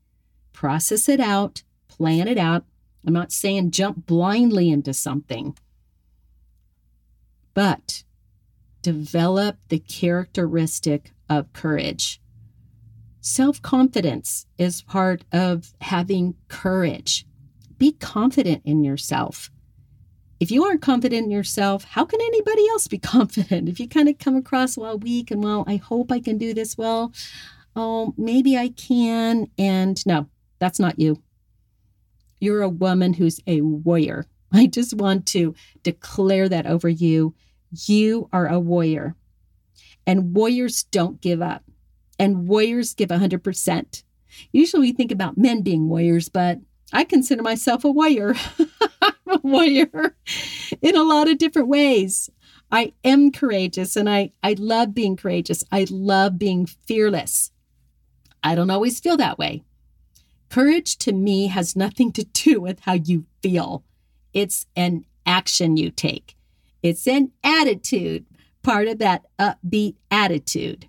process 0.52 1.08
it 1.08 1.20
out, 1.20 1.62
plan 1.88 2.28
it 2.28 2.38
out. 2.38 2.64
I'm 3.06 3.12
not 3.12 3.32
saying 3.32 3.72
jump 3.72 4.06
blindly 4.06 4.70
into 4.70 4.94
something, 4.94 5.56
but 7.54 8.04
develop 8.80 9.58
the 9.68 9.78
characteristic 9.78 11.12
of 11.28 11.52
courage. 11.52 12.20
Self 13.20 13.62
confidence 13.62 14.46
is 14.58 14.82
part 14.82 15.24
of 15.30 15.74
having 15.80 16.34
courage. 16.48 17.24
Be 17.78 17.92
confident 17.92 18.62
in 18.64 18.82
yourself. 18.82 19.51
If 20.42 20.50
you 20.50 20.64
aren't 20.64 20.82
confident 20.82 21.26
in 21.26 21.30
yourself, 21.30 21.84
how 21.84 22.04
can 22.04 22.20
anybody 22.20 22.66
else 22.70 22.88
be 22.88 22.98
confident? 23.14 23.68
If 23.68 23.78
you 23.78 23.88
kind 23.88 24.08
of 24.08 24.18
come 24.18 24.34
across, 24.34 24.76
well, 24.76 24.98
weak 24.98 25.30
and 25.30 25.40
well, 25.40 25.62
I 25.68 25.76
hope 25.76 26.10
I 26.10 26.18
can 26.18 26.36
do 26.36 26.52
this 26.52 26.76
well, 26.76 27.12
oh, 27.76 28.12
maybe 28.18 28.58
I 28.58 28.70
can. 28.70 29.46
And 29.56 30.04
no, 30.04 30.26
that's 30.58 30.80
not 30.80 30.98
you. 30.98 31.22
You're 32.40 32.62
a 32.62 32.68
woman 32.68 33.12
who's 33.12 33.38
a 33.46 33.60
warrior. 33.60 34.26
I 34.52 34.66
just 34.66 34.94
want 34.94 35.26
to 35.26 35.54
declare 35.84 36.48
that 36.48 36.66
over 36.66 36.88
you. 36.88 37.36
You 37.86 38.28
are 38.32 38.48
a 38.48 38.58
warrior. 38.58 39.14
And 40.08 40.34
warriors 40.34 40.82
don't 40.82 41.20
give 41.20 41.40
up 41.40 41.62
and 42.18 42.48
warriors 42.48 42.94
give 42.94 43.10
100%. 43.10 44.02
Usually 44.50 44.80
we 44.80 44.92
think 44.92 45.12
about 45.12 45.38
men 45.38 45.62
being 45.62 45.88
warriors, 45.88 46.28
but 46.28 46.58
I 46.92 47.04
consider 47.04 47.42
myself 47.42 47.84
a 47.84 47.92
warrior. 47.92 48.34
Warrior 49.42 50.16
in 50.80 50.96
a 50.96 51.02
lot 51.02 51.28
of 51.28 51.38
different 51.38 51.68
ways. 51.68 52.30
I 52.70 52.94
am 53.04 53.32
courageous 53.32 53.96
and 53.96 54.08
I, 54.08 54.32
I 54.42 54.54
love 54.58 54.94
being 54.94 55.16
courageous. 55.16 55.62
I 55.70 55.86
love 55.90 56.38
being 56.38 56.66
fearless. 56.66 57.52
I 58.42 58.54
don't 58.54 58.70
always 58.70 58.98
feel 58.98 59.16
that 59.18 59.38
way. 59.38 59.62
Courage 60.48 60.98
to 60.98 61.12
me 61.12 61.46
has 61.48 61.76
nothing 61.76 62.12
to 62.12 62.24
do 62.24 62.60
with 62.62 62.80
how 62.80 62.94
you 62.94 63.26
feel, 63.42 63.84
it's 64.32 64.66
an 64.76 65.04
action 65.24 65.76
you 65.76 65.90
take, 65.90 66.36
it's 66.82 67.06
an 67.06 67.32
attitude, 67.44 68.26
part 68.62 68.88
of 68.88 68.98
that 68.98 69.26
upbeat 69.38 69.96
attitude. 70.10 70.88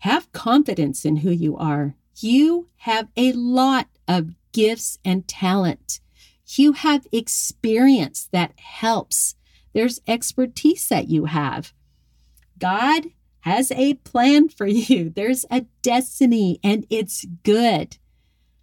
Have 0.00 0.32
confidence 0.32 1.04
in 1.04 1.16
who 1.16 1.30
you 1.30 1.56
are. 1.56 1.94
You 2.20 2.68
have 2.76 3.08
a 3.16 3.32
lot 3.32 3.88
of 4.06 4.30
gifts 4.52 4.98
and 5.04 5.26
talent. 5.26 6.00
You 6.46 6.72
have 6.72 7.06
experience 7.12 8.28
that 8.32 8.58
helps. 8.58 9.34
There's 9.72 10.00
expertise 10.06 10.88
that 10.88 11.08
you 11.08 11.26
have. 11.26 11.72
God 12.58 13.06
has 13.40 13.70
a 13.72 13.94
plan 13.94 14.48
for 14.48 14.66
you. 14.88 15.10
There's 15.10 15.44
a 15.50 15.66
destiny 15.82 16.60
and 16.62 16.86
it's 16.90 17.24
good. 17.42 17.98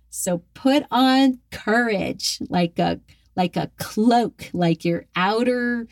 So 0.09 0.43
put 0.53 0.83
on 0.91 1.39
courage 1.51 2.39
like 2.49 2.77
a 2.79 2.99
like 3.35 3.57
a 3.57 3.71
cloak, 3.77 4.51
like 4.53 4.85
your 4.85 5.05
outer 5.15 5.87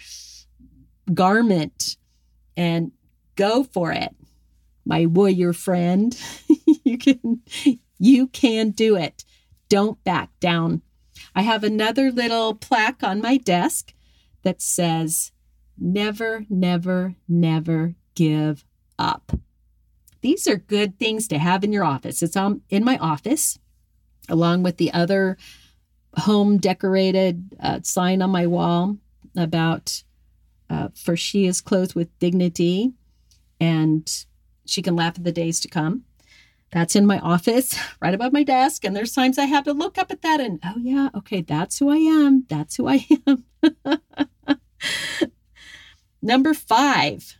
garment 1.11 1.97
and 2.55 2.91
go 3.35 3.63
for 3.63 3.91
it 3.91 4.15
my 4.85 5.05
warrior 5.05 5.53
friend. 5.53 6.19
you 6.83 6.97
can 6.97 7.41
you 7.97 8.27
can 8.27 8.71
do 8.71 8.95
it. 8.95 9.23
Don't 9.69 10.03
back 10.03 10.29
down. 10.39 10.81
I 11.35 11.41
have 11.43 11.63
another 11.63 12.11
little 12.11 12.53
plaque 12.53 13.03
on 13.03 13.21
my 13.21 13.37
desk 13.37 13.93
that 14.43 14.61
says 14.61 15.31
never 15.77 16.45
never 16.49 17.15
never 17.27 17.95
give 18.15 18.65
up. 18.99 19.31
These 20.21 20.47
are 20.47 20.57
good 20.57 20.99
things 20.99 21.27
to 21.29 21.39
have 21.39 21.63
in 21.63 21.73
your 21.73 21.83
office. 21.83 22.21
It's 22.21 22.35
um, 22.35 22.61
in 22.69 22.83
my 22.83 22.97
office 22.97 23.57
along 24.29 24.63
with 24.63 24.77
the 24.77 24.93
other 24.93 25.37
home 26.17 26.57
decorated 26.57 27.55
uh, 27.59 27.79
sign 27.83 28.21
on 28.21 28.29
my 28.29 28.45
wall 28.45 28.97
about 29.35 30.03
uh, 30.69 30.89
for 30.95 31.17
she 31.17 31.45
is 31.45 31.61
clothed 31.61 31.95
with 31.95 32.17
dignity 32.19 32.93
and 33.59 34.25
she 34.65 34.81
can 34.81 34.95
laugh 34.95 35.17
at 35.17 35.23
the 35.23 35.31
days 35.31 35.59
to 35.59 35.67
come. 35.67 36.03
That's 36.71 36.95
in 36.95 37.05
my 37.05 37.19
office, 37.19 37.77
right 38.01 38.13
above 38.13 38.33
my 38.33 38.43
desk. 38.43 38.85
And 38.85 38.95
there's 38.95 39.13
times 39.13 39.37
I 39.37 39.45
have 39.45 39.65
to 39.65 39.73
look 39.73 39.97
up 39.97 40.11
at 40.11 40.21
that 40.21 40.39
and, 40.39 40.59
oh, 40.63 40.75
yeah, 40.77 41.09
okay, 41.15 41.41
that's 41.41 41.79
who 41.79 41.89
I 41.89 41.97
am. 41.97 42.45
That's 42.47 42.75
who 42.77 42.87
I 42.87 43.05
am. 43.27 43.43
Number 46.21 46.53
five, 46.53 47.37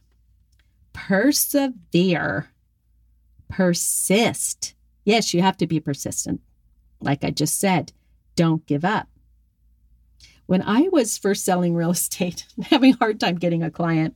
persevere, 0.94 2.50
persist. 3.48 4.74
Yes, 5.06 5.34
you 5.34 5.42
have 5.42 5.58
to 5.58 5.68
be 5.68 5.80
persistent. 5.80 6.42
Like 7.00 7.24
I 7.24 7.32
just 7.32 7.60
said, 7.60 7.94
don't 8.36 8.66
give 8.66 8.84
up. 8.84 9.08
When 10.46 10.62
I 10.62 10.90
was 10.92 11.18
first 11.18 11.46
selling 11.46 11.76
real 11.76 11.92
estate, 11.92 12.46
having 12.64 12.94
a 12.94 12.98
hard 12.98 13.20
time 13.20 13.36
getting 13.36 13.64
a 13.64 13.72
client, 13.72 14.16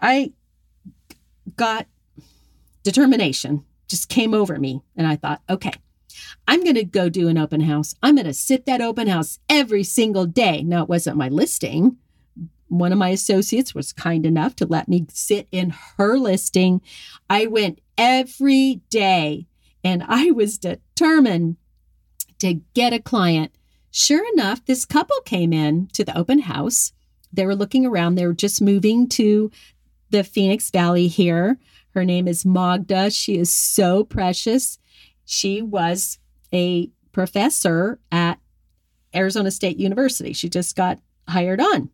I 0.00 0.32
got 1.56 1.86
determination 2.82 3.64
just 3.88 4.08
came 4.08 4.34
over 4.34 4.58
me. 4.58 4.82
And 4.96 5.06
I 5.06 5.16
thought, 5.16 5.42
okay, 5.48 5.72
I'm 6.48 6.62
going 6.62 6.76
to 6.76 6.84
go 6.84 7.08
do 7.08 7.28
an 7.28 7.38
open 7.38 7.60
house. 7.60 7.94
I'm 8.02 8.16
going 8.16 8.26
to 8.26 8.34
sit 8.34 8.66
that 8.66 8.80
open 8.80 9.08
house 9.08 9.38
every 9.48 9.82
single 9.82 10.26
day. 10.26 10.62
Now, 10.62 10.82
it 10.82 10.88
wasn't 10.88 11.16
my 11.16 11.28
listing. 11.28 11.96
One 12.68 12.92
of 12.92 12.98
my 12.98 13.10
associates 13.10 13.74
was 13.74 13.92
kind 13.92 14.26
enough 14.26 14.56
to 14.56 14.66
let 14.66 14.88
me 14.88 15.06
sit 15.10 15.46
in 15.52 15.74
her 15.98 16.18
listing. 16.18 16.80
I 17.30 17.46
went 17.46 17.80
every 17.96 18.80
day 18.90 19.46
and 19.84 20.04
I 20.06 20.32
was 20.32 20.58
determined 20.58 21.56
to 22.40 22.54
get 22.74 22.92
a 22.92 22.98
client. 23.00 23.52
Sure 23.90 24.24
enough, 24.32 24.64
this 24.64 24.84
couple 24.84 25.20
came 25.24 25.52
in 25.52 25.88
to 25.92 26.04
the 26.04 26.16
open 26.18 26.40
house. 26.40 26.92
They 27.32 27.46
were 27.46 27.54
looking 27.54 27.86
around. 27.86 28.14
They 28.14 28.26
were 28.26 28.34
just 28.34 28.60
moving 28.60 29.08
to 29.10 29.50
the 30.10 30.24
Phoenix 30.24 30.70
Valley 30.70 31.06
here. 31.06 31.58
Her 31.96 32.04
name 32.04 32.28
is 32.28 32.44
Magda. 32.44 33.10
She 33.10 33.38
is 33.38 33.50
so 33.50 34.04
precious. 34.04 34.78
She 35.24 35.62
was 35.62 36.18
a 36.52 36.90
professor 37.12 37.98
at 38.12 38.38
Arizona 39.14 39.50
State 39.50 39.78
University. 39.78 40.34
She 40.34 40.50
just 40.50 40.76
got 40.76 41.00
hired 41.26 41.58
on. 41.58 41.88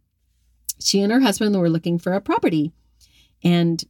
She 0.81 1.03
and 1.03 1.13
her 1.13 1.21
husband 1.21 1.57
were 1.57 1.71
looking 1.71 2.01
for 2.01 2.15
a 2.15 2.21
property, 2.21 2.73
and 3.45 3.85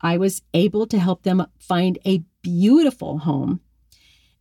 I 0.00 0.18
was 0.18 0.42
able 0.54 0.88
to 0.88 0.98
help 0.98 1.22
them 1.22 1.46
find 1.60 2.00
a 2.04 2.24
beautiful 2.42 3.18
home. 3.18 3.60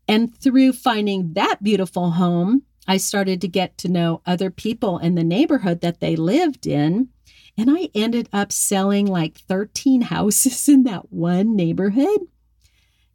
And 0.07 0.35
through 0.35 0.73
finding 0.73 1.33
that 1.33 1.61
beautiful 1.61 2.09
home, 2.09 2.63
I 2.87 2.97
started 2.97 3.39
to 3.41 3.47
get 3.47 3.77
to 3.77 3.87
know 3.87 4.23
other 4.25 4.49
people 4.49 4.97
in 4.97 5.13
the 5.13 5.23
neighborhood 5.23 5.81
that 5.81 5.99
they 5.99 6.15
lived 6.15 6.65
in. 6.65 7.09
And 7.57 7.69
I 7.69 7.89
ended 7.93 8.29
up 8.33 8.51
selling 8.51 9.05
like 9.05 9.37
13 9.37 10.01
houses 10.01 10.67
in 10.67 10.83
that 10.83 11.11
one 11.11 11.55
neighborhood. 11.55 12.27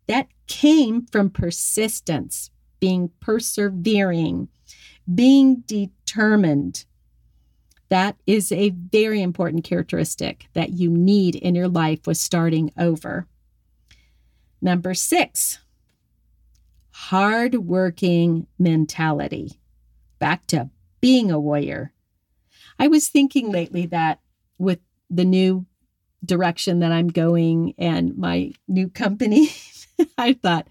That 0.07 0.29
came 0.47 1.07
from 1.07 1.31
persistence, 1.31 2.51
being 2.81 3.11
persevering, 3.21 4.49
being 5.13 5.63
determined. 5.67 6.85
That 7.89 8.17
is 8.27 8.53
a 8.53 8.71
very 8.71 9.23
important 9.23 9.65
characteristic 9.65 10.47
that 10.55 10.71
you 10.71 10.91
need 10.91 11.35
in 11.35 11.55
your 11.55 11.69
life 11.69 12.07
with 12.07 12.17
starting 12.17 12.71
over. 12.79 13.27
Number 14.61 14.95
six, 14.95 15.59
hardworking 16.91 18.47
mentality. 18.59 19.61
Back 20.19 20.47
to 20.49 20.71
being 21.01 21.31
a 21.31 21.39
warrior. 21.41 21.93
I 22.79 22.89
was 22.89 23.09
thinking 23.09 23.51
lately 23.51 23.87
that 23.87 24.21
with 24.59 24.81
the 25.11 25.25
new 25.25 25.67
direction 26.25 26.81
that 26.81 26.93
I'm 26.93 27.09
going 27.09 27.75
and 27.79 28.17
my 28.17 28.53
new 28.67 28.89
company, 28.89 29.51
I 30.19 30.33
thought, 30.35 30.69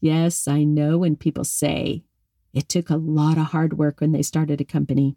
yes, 0.00 0.48
I 0.48 0.64
know 0.64 0.98
when 0.98 1.16
people 1.16 1.44
say 1.44 2.04
it 2.52 2.68
took 2.68 2.90
a 2.90 2.96
lot 2.96 3.38
of 3.38 3.46
hard 3.46 3.78
work 3.78 4.00
when 4.00 4.12
they 4.12 4.22
started 4.22 4.60
a 4.60 4.64
company 4.64 5.16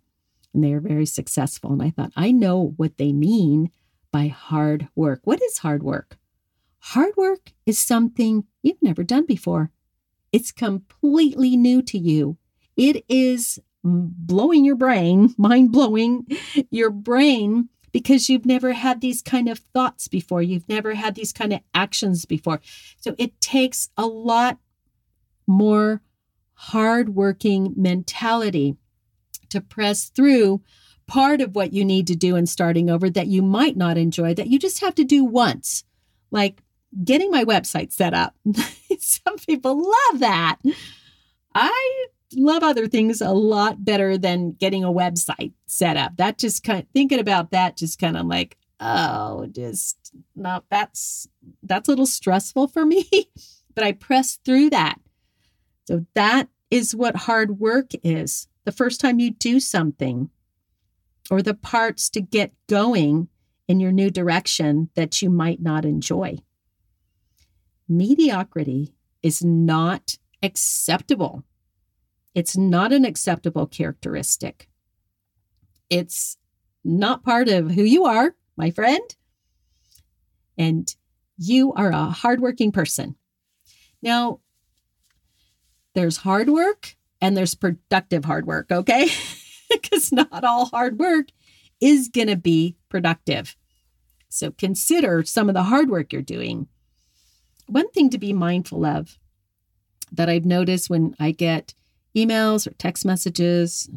and 0.54 0.64
they 0.64 0.74
are 0.74 0.80
very 0.80 1.06
successful. 1.06 1.72
And 1.72 1.82
I 1.82 1.90
thought, 1.90 2.12
I 2.16 2.32
know 2.32 2.74
what 2.78 2.98
they 2.98 3.12
mean 3.12 3.72
by 4.12 4.28
hard 4.28 4.88
work. 4.96 5.22
What 5.24 5.42
is 5.42 5.60
hard 5.60 5.84
work? 5.84 6.18
Hard 6.80 7.16
work 7.18 7.54
is 7.66 7.80
something 7.80 8.44
you've 8.62 8.82
never 8.82 9.04
done 9.04 9.26
before. 9.26 9.72
It's 10.32 10.52
completely 10.52 11.56
new 11.56 11.82
to 11.84 11.98
you. 11.98 12.38
It 12.76 13.06
is 13.08 13.60
blowing 13.84 14.66
your 14.66 14.76
brain, 14.76 15.34
mind 15.38 15.72
blowing 15.72 16.28
your 16.70 16.90
brain 16.90 17.70
because 17.94 18.28
you've 18.28 18.46
never 18.46 18.74
had 18.74 19.00
these 19.00 19.22
kind 19.22 19.48
of 19.48 19.60
thoughts 19.60 20.10
before. 20.10 20.42
You've 20.42 20.68
never 20.68 20.96
had 20.96 21.16
these 21.16 21.32
kind 21.32 21.54
of 21.54 21.62
actions 21.74 22.26
before. 22.26 22.60
So 22.98 23.16
it 23.18 23.40
takes 23.40 23.90
a 23.96 24.06
lot 24.06 24.58
more 25.48 26.02
hardworking 26.56 27.74
mentality 27.78 28.76
to 29.50 29.62
press 29.62 30.10
through 30.10 30.62
part 31.06 31.42
of 31.42 31.56
what 31.56 31.74
you 31.74 31.86
need 31.86 32.08
to 32.08 32.16
do 32.16 32.36
in 32.36 32.48
starting 32.48 32.90
over 32.90 33.10
that 33.10 33.28
you 33.28 33.42
might 33.42 33.78
not 33.78 33.98
enjoy, 33.98 34.34
that 34.34 34.48
you 34.48 34.58
just 34.58 34.82
have 34.82 34.96
to 34.96 35.04
do 35.04 35.24
once, 35.24 35.84
like 36.32 36.62
getting 37.04 37.30
my 37.30 37.44
website 37.44 37.92
set 37.92 38.14
up. 38.14 38.36
Some 39.00 39.38
people 39.38 39.78
love 39.78 40.20
that. 40.20 40.58
I 41.54 42.08
love 42.36 42.64
other 42.64 42.88
things 42.88 43.22
a 43.22 43.32
lot 43.32 43.84
better 43.84 44.18
than 44.18 44.54
getting 44.54 44.84
a 44.84 44.92
website 44.92 45.54
set 45.66 45.98
up. 45.98 46.18
That 46.18 46.38
just 46.38 46.64
kind 46.64 46.80
of 46.80 46.88
thinking 46.94 47.20
about 47.20 47.52
that, 47.52 47.78
just 47.78 48.00
kind 48.00 48.18
of 48.18 48.26
like, 48.26 48.58
oh, 48.80 49.48
just 49.52 50.14
not 50.36 50.66
that's 50.70 51.28
that's 51.64 51.88
a 51.88 51.92
little 51.92 52.06
stressful 52.06 52.68
for 52.68 52.86
me. 52.86 53.08
but 53.76 53.84
I 53.84 53.92
press 53.92 54.40
through 54.44 54.70
that. 54.72 55.00
So 55.88 56.06
that 56.14 56.50
is 56.72 56.96
what 56.96 57.16
hard 57.16 57.60
work 57.60 57.92
is. 58.04 58.48
The 58.66 58.72
first 58.72 59.02
time 59.02 59.20
you 59.20 59.32
do 59.32 59.60
something, 59.60 60.30
or 61.30 61.42
the 61.42 61.54
parts 61.54 62.10
to 62.12 62.22
get 62.22 62.54
going 62.68 63.28
in 63.68 63.80
your 63.80 63.92
new 63.92 64.10
direction 64.10 64.90
that 64.96 65.22
you 65.22 65.30
might 65.30 65.62
not 65.62 65.86
enjoy. 65.86 66.38
Mediocrity 67.88 68.94
is 69.22 69.44
not 69.44 70.18
acceptable. 70.42 71.44
It's 72.34 72.58
not 72.58 72.92
an 72.92 73.06
acceptable 73.06 73.68
characteristic. 73.68 74.68
It's 75.90 76.38
not 76.84 77.24
part 77.24 77.50
of 77.50 77.72
who 77.72 77.84
you 77.84 78.06
are, 78.06 78.36
my 78.58 78.72
friend. 78.72 79.16
And 80.58 80.94
you 81.38 81.74
are 81.74 81.92
a 81.92 82.06
hardworking 82.06 82.72
person. 82.72 83.16
Now, 84.02 84.40
there's 85.94 86.18
hard 86.18 86.50
work 86.50 86.96
and 87.22 87.38
there's 87.38 87.56
productive 87.56 88.26
hard 88.26 88.46
work, 88.46 88.72
okay? 88.72 89.10
Because 89.72 90.12
not 90.12 90.44
all 90.44 90.66
hard 90.66 91.00
work 91.00 91.30
is 91.82 92.08
going 92.08 92.28
to 92.28 92.36
be 92.36 92.76
productive. 92.90 93.56
So 94.30 94.52
consider 94.52 95.24
some 95.24 95.50
of 95.50 95.56
the 95.56 95.64
hard 95.64 95.90
work 95.90 96.14
you're 96.14 96.22
doing. 96.22 96.68
One 97.68 97.90
thing 97.90 98.12
to 98.12 98.20
be 98.20 98.34
mindful 98.34 98.86
of 98.86 99.18
that 100.12 100.30
I've 100.30 100.46
noticed 100.46 100.92
when 100.92 101.16
I 101.20 101.32
get 101.32 101.74
emails 102.16 102.68
or 102.68 102.72
text 102.72 103.06
messages. 103.06 103.90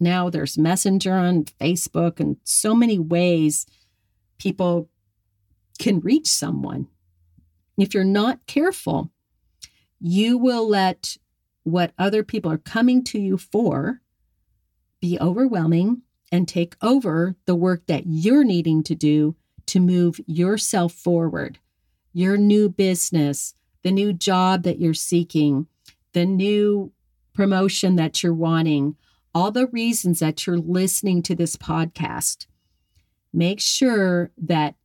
Now 0.00 0.30
there's 0.30 0.58
Messenger 0.58 1.14
on 1.14 1.44
Facebook 1.44 2.20
and 2.20 2.36
so 2.44 2.74
many 2.74 2.98
ways 2.98 3.66
people 4.38 4.88
can 5.78 6.00
reach 6.00 6.28
someone. 6.28 6.88
If 7.78 7.94
you're 7.94 8.04
not 8.04 8.46
careful, 8.46 9.10
you 10.00 10.38
will 10.38 10.68
let 10.68 11.16
what 11.64 11.92
other 11.98 12.22
people 12.22 12.52
are 12.52 12.58
coming 12.58 13.02
to 13.04 13.18
you 13.18 13.38
for 13.38 14.00
be 15.00 15.18
overwhelming 15.20 16.02
and 16.30 16.48
take 16.48 16.76
over 16.82 17.36
the 17.46 17.54
work 17.54 17.86
that 17.86 18.04
you're 18.06 18.44
needing 18.44 18.82
to 18.82 18.94
do 18.94 19.36
to 19.66 19.80
move 19.80 20.20
yourself 20.26 20.92
forward, 20.92 21.58
your 22.12 22.36
new 22.36 22.68
business, 22.68 23.54
the 23.82 23.92
new 23.92 24.12
job 24.12 24.62
that 24.62 24.78
you're 24.80 24.94
seeking, 24.94 25.66
the 26.12 26.24
new 26.24 26.92
promotion 27.34 27.96
that 27.96 28.22
you're 28.22 28.34
wanting, 28.34 28.96
all 29.34 29.50
the 29.50 29.66
reasons 29.66 30.20
that 30.20 30.46
you're 30.46 30.58
listening 30.58 31.22
to 31.22 31.34
this 31.34 31.56
podcast, 31.56 32.46
make 33.32 33.60
sure 33.60 34.30
that 34.38 34.76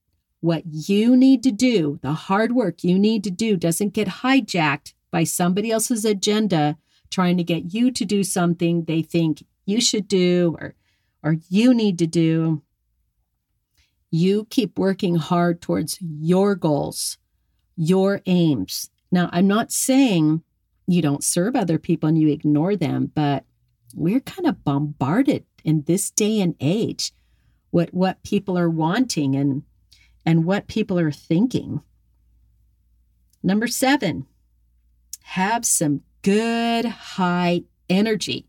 what 0.41 0.63
you 0.65 1.15
need 1.15 1.43
to 1.43 1.51
do, 1.51 1.99
the 2.01 2.13
hard 2.13 2.53
work 2.53 2.83
you 2.83 2.97
need 2.97 3.23
to 3.23 3.31
do, 3.31 3.55
doesn't 3.55 3.93
get 3.93 4.07
hijacked 4.07 4.93
by 5.11 5.23
somebody 5.23 5.71
else's 5.71 6.05
agenda 6.05 6.77
trying 7.09 7.37
to 7.37 7.43
get 7.43 7.73
you 7.73 7.91
to 7.91 8.05
do 8.05 8.23
something 8.23 8.85
they 8.85 9.01
think 9.01 9.43
you 9.65 9.81
should 9.81 10.07
do 10.07 10.55
or, 10.59 10.75
or 11.23 11.37
you 11.49 11.73
need 11.73 11.99
to 11.99 12.07
do. 12.07 12.61
You 14.11 14.47
keep 14.49 14.79
working 14.79 15.15
hard 15.15 15.61
towards 15.61 15.99
your 16.01 16.55
goals, 16.55 17.17
your 17.75 18.21
aims. 18.25 18.89
Now, 19.11 19.29
I'm 19.31 19.47
not 19.47 19.71
saying 19.71 20.43
you 20.93 21.01
don't 21.01 21.23
serve 21.23 21.55
other 21.55 21.77
people 21.77 22.09
and 22.09 22.17
you 22.17 22.29
ignore 22.29 22.75
them, 22.75 23.11
but 23.13 23.45
we're 23.95 24.19
kind 24.19 24.47
of 24.47 24.63
bombarded 24.63 25.45
in 25.63 25.83
this 25.83 26.09
day 26.09 26.39
and 26.41 26.55
age 26.59 27.11
what 27.71 27.93
what 27.93 28.23
people 28.23 28.57
are 28.57 28.69
wanting 28.69 29.35
and 29.35 29.63
and 30.25 30.45
what 30.45 30.67
people 30.67 30.99
are 30.99 31.11
thinking. 31.11 31.81
Number 33.41 33.67
7, 33.67 34.25
have 35.21 35.65
some 35.65 36.01
good 36.23 36.85
high 36.85 37.63
energy. 37.89 38.47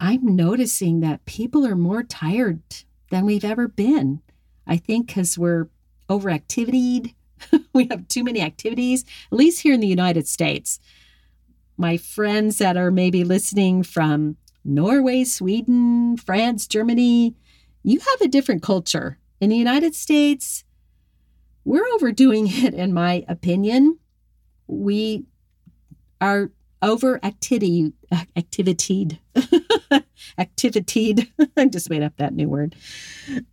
I'm 0.00 0.36
noticing 0.36 1.00
that 1.00 1.26
people 1.26 1.66
are 1.66 1.76
more 1.76 2.02
tired 2.02 2.62
than 3.10 3.26
we've 3.26 3.44
ever 3.44 3.66
been. 3.66 4.22
I 4.66 4.76
think 4.76 5.12
cuz 5.12 5.36
we're 5.36 5.68
overactivityed. 6.08 7.14
we 7.72 7.86
have 7.88 8.08
too 8.08 8.24
many 8.24 8.40
activities, 8.40 9.04
at 9.30 9.38
least 9.38 9.62
here 9.62 9.74
in 9.74 9.80
the 9.80 9.86
United 9.86 10.26
States 10.26 10.78
my 11.78 11.96
friends 11.96 12.58
that 12.58 12.76
are 12.76 12.90
maybe 12.90 13.24
listening 13.24 13.82
from 13.82 14.36
Norway, 14.64 15.24
Sweden, 15.24 16.16
France, 16.16 16.66
Germany, 16.66 17.34
you 17.82 18.00
have 18.00 18.20
a 18.20 18.28
different 18.28 18.62
culture. 18.62 19.18
In 19.40 19.50
the 19.50 19.56
United 19.56 19.94
States, 19.94 20.64
we're 21.64 21.86
overdoing 21.94 22.46
it, 22.50 22.74
in 22.74 22.92
my 22.92 23.24
opinion. 23.28 23.98
We 24.66 25.24
are 26.20 26.50
over 26.82 27.18
activity, 27.24 27.92
activitied, 28.12 29.18
activitied. 30.38 31.28
I 31.56 31.66
just 31.66 31.90
made 31.90 32.02
up 32.02 32.16
that 32.16 32.34
new 32.34 32.48
word. 32.48 32.74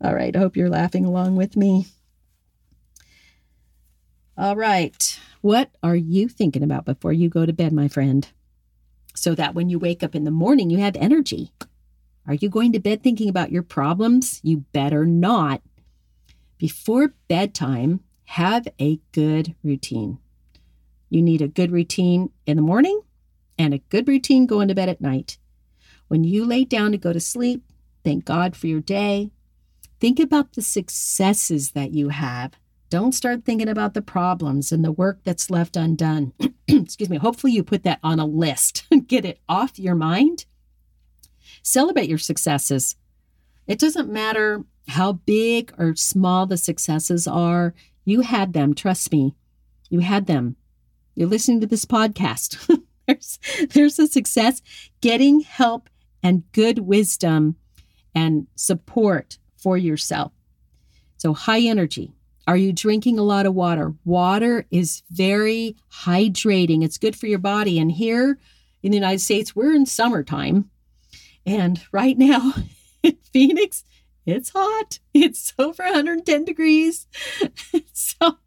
All 0.02 0.14
right. 0.16 0.36
I 0.36 0.40
hope 0.40 0.58
you're 0.58 0.70
laughing 0.70 1.06
along 1.06 1.36
with 1.36 1.56
me. 1.56 1.88
All 4.38 4.58
right. 4.58 5.20
What 5.40 5.72
are 5.82 5.96
you 5.96 6.28
thinking 6.28 6.64
about 6.64 6.84
before 6.84 7.14
you 7.14 7.30
go 7.30 7.46
to 7.46 7.54
bed, 7.54 7.72
my 7.72 7.88
friend? 7.88 8.28
So 9.16 9.34
that 9.36 9.56
when 9.56 9.70
you 9.70 9.80
wake 9.80 10.04
up 10.04 10.14
in 10.14 10.26
the 10.26 10.32
morning, 10.32 10.70
you 10.70 10.80
have 10.80 10.98
energy. 10.98 11.52
Are 12.28 12.34
you 12.34 12.50
going 12.50 12.74
to 12.74 12.80
bed 12.80 13.02
thinking 13.02 13.30
about 13.30 13.52
your 13.52 13.64
problems? 13.64 14.42
You 14.44 14.66
better 14.74 15.06
not. 15.06 15.62
Before 16.58 17.14
bedtime, 17.30 18.02
have 18.26 18.68
a 18.78 19.00
good 19.14 19.56
routine. 19.64 20.18
You 21.10 21.22
need 21.22 21.42
a 21.42 21.48
good 21.48 21.72
routine 21.72 22.32
in 22.46 22.58
the 22.58 22.64
morning 22.64 23.00
and 23.58 23.74
a 23.74 23.80
good 23.90 24.06
routine 24.06 24.48
going 24.48 24.68
to 24.68 24.76
bed 24.76 24.90
at 24.90 25.00
night. 25.00 25.38
When 26.10 26.26
you 26.26 26.44
lay 26.44 26.66
down 26.66 26.92
to 26.92 26.98
go 26.98 27.14
to 27.14 27.22
sleep, 27.22 27.64
thank 28.04 28.26
God 28.26 28.56
for 28.56 28.68
your 28.68 28.82
day. 28.82 29.32
Think 30.02 30.20
about 30.20 30.54
the 30.54 30.62
successes 30.62 31.72
that 31.72 31.94
you 31.94 32.10
have 32.10 32.54
don't 32.90 33.14
start 33.14 33.44
thinking 33.44 33.70
about 33.70 33.94
the 33.94 34.02
problems 34.02 34.72
and 34.72 34.84
the 34.84 34.92
work 34.92 35.20
that's 35.24 35.50
left 35.50 35.76
undone. 35.76 36.34
Excuse 36.68 37.10
me. 37.10 37.18
Hopefully, 37.18 37.54
you 37.54 37.64
put 37.64 37.84
that 37.84 38.00
on 38.04 38.20
a 38.20 38.26
list 38.26 38.86
get 39.08 39.26
it 39.26 39.40
off 39.50 39.80
your 39.80 39.96
mind. 39.96 40.46
Celebrate 41.64 42.10
your 42.10 42.18
successes. 42.18 42.96
It 43.68 43.80
doesn't 43.80 44.12
matter 44.12 44.64
how 44.90 45.14
big 45.14 45.74
or 45.78 45.96
small 45.96 46.46
the 46.46 46.58
successes 46.58 47.28
are, 47.28 47.74
you 48.04 48.22
had 48.22 48.54
them. 48.54 48.74
Trust 48.74 49.12
me, 49.12 49.36
you 49.90 50.00
had 50.00 50.28
them. 50.28 50.56
You're 51.16 51.30
listening 51.30 51.62
to 51.62 51.68
this 51.68 51.86
podcast. 51.86 52.82
there's, 53.08 53.40
there's 53.72 53.98
a 54.00 54.08
success 54.08 54.62
getting 55.02 55.42
help 55.42 55.90
and 56.22 56.44
good 56.52 56.80
wisdom 56.80 57.56
and 58.14 58.48
support 58.56 59.38
for 59.58 59.78
yourself. 59.78 60.32
So, 61.18 61.34
high 61.34 61.62
energy, 61.62 62.15
Are 62.48 62.58
you 62.58 62.74
drinking 62.74 63.18
a 63.18 63.24
lot 63.24 63.46
of 63.46 63.56
water? 63.56 63.94
Water 64.04 64.66
is 64.70 65.02
very 65.10 65.76
hydrating. 65.92 66.84
It's 66.84 66.98
good 66.98 67.16
for 67.16 67.28
your 67.28 67.40
body. 67.40 67.80
And 67.80 67.92
here 67.92 68.38
in 68.84 68.92
the 68.92 68.98
United 68.98 69.20
States, 69.20 69.56
we're 69.56 69.74
in 69.74 69.86
summertime. 69.86 70.70
And 71.46 71.82
right 71.92 72.18
now 72.18 72.54
in 73.04 73.18
Phoenix, 73.34 73.84
it's 74.26 74.52
hot. 74.54 75.00
It's 75.14 75.54
over 75.58 75.84
110 75.84 76.46
degrees. 76.46 77.08
so 77.94 78.38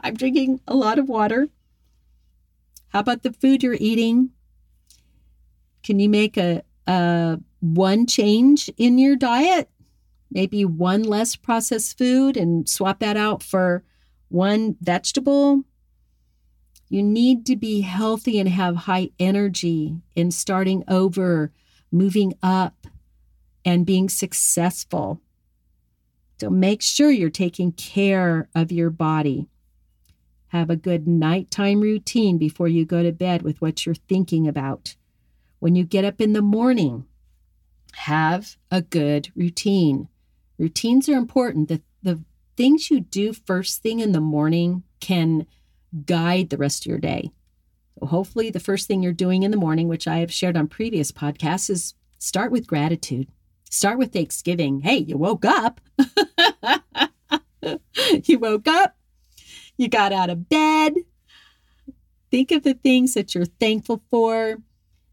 I'm 0.00 0.14
drinking 0.14 0.60
a 0.68 0.74
lot 0.74 0.98
of 0.98 1.08
water. 1.08 1.48
How 2.88 3.00
about 3.00 3.22
the 3.22 3.32
food 3.32 3.62
you're 3.62 3.76
eating? 3.78 4.30
Can 5.82 5.98
you 5.98 6.08
make 6.08 6.36
a, 6.36 6.62
a 6.86 7.38
one 7.60 8.06
change 8.06 8.70
in 8.76 8.98
your 8.98 9.16
diet? 9.16 9.70
Maybe 10.30 10.64
one 10.64 11.02
less 11.02 11.36
processed 11.36 11.96
food 11.96 12.36
and 12.36 12.68
swap 12.68 13.00
that 13.00 13.16
out 13.16 13.42
for 13.42 13.82
one 14.28 14.76
vegetable. 14.80 15.64
You 16.88 17.02
need 17.02 17.46
to 17.46 17.56
be 17.56 17.82
healthy 17.82 18.38
and 18.38 18.48
have 18.48 18.76
high 18.76 19.10
energy 19.18 19.96
in 20.14 20.30
starting 20.30 20.84
over, 20.88 21.52
moving 21.90 22.34
up, 22.42 22.86
and 23.64 23.84
being 23.84 24.08
successful. 24.08 25.20
So 26.40 26.50
make 26.50 26.82
sure 26.82 27.10
you're 27.10 27.30
taking 27.30 27.72
care 27.72 28.48
of 28.54 28.70
your 28.70 28.90
body. 28.90 29.48
Have 30.48 30.70
a 30.70 30.76
good 30.76 31.06
nighttime 31.06 31.80
routine 31.80 32.38
before 32.38 32.68
you 32.68 32.86
go 32.86 33.02
to 33.02 33.12
bed 33.12 33.42
with 33.42 33.60
what 33.60 33.84
you're 33.84 33.94
thinking 33.94 34.48
about. 34.48 34.94
When 35.58 35.74
you 35.74 35.84
get 35.84 36.04
up 36.04 36.20
in 36.20 36.32
the 36.32 36.42
morning, 36.42 37.06
have 37.92 38.56
a 38.70 38.80
good 38.80 39.30
routine. 39.34 40.08
Routines 40.58 41.08
are 41.08 41.16
important. 41.16 41.68
The, 41.68 41.82
the 42.02 42.22
things 42.56 42.90
you 42.90 43.00
do 43.00 43.32
first 43.32 43.82
thing 43.82 44.00
in 44.00 44.12
the 44.12 44.20
morning 44.20 44.82
can 45.00 45.46
guide 46.04 46.50
the 46.50 46.56
rest 46.56 46.84
of 46.84 46.90
your 46.90 46.98
day. 46.98 47.30
So 47.98 48.06
hopefully, 48.06 48.50
the 48.50 48.60
first 48.60 48.86
thing 48.86 49.02
you're 49.02 49.12
doing 49.12 49.42
in 49.42 49.50
the 49.50 49.56
morning, 49.56 49.88
which 49.88 50.06
I 50.06 50.18
have 50.18 50.32
shared 50.32 50.56
on 50.56 50.68
previous 50.68 51.12
podcasts, 51.12 51.70
is 51.70 51.94
start 52.18 52.52
with 52.52 52.66
gratitude. 52.66 53.28
Start 53.70 53.98
with 53.98 54.12
Thanksgiving. 54.12 54.80
Hey, 54.80 54.98
you 54.98 55.16
woke 55.16 55.44
up. 55.44 55.80
you 58.24 58.38
woke 58.38 58.66
up. 58.66 58.96
You 59.76 59.88
got 59.88 60.12
out 60.12 60.30
of 60.30 60.48
bed. 60.48 60.94
Think 62.30 62.50
of 62.50 62.62
the 62.62 62.74
things 62.74 63.14
that 63.14 63.34
you're 63.34 63.44
thankful 63.44 64.02
for. 64.10 64.58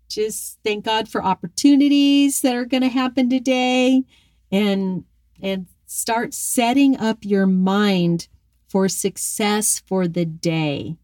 Just 0.09 0.59
thank 0.63 0.85
God 0.85 1.09
for 1.09 1.23
opportunities 1.23 2.41
that 2.41 2.55
are 2.55 2.65
going 2.65 2.83
to 2.83 2.89
happen 2.89 3.29
today 3.29 4.03
and 4.51 5.03
and 5.41 5.67
start 5.85 6.33
setting 6.33 6.97
up 6.97 7.19
your 7.21 7.45
mind 7.45 8.27
for 8.67 8.89
success 8.89 9.81
for 9.85 10.07
the 10.07 10.25
day. 10.25 10.97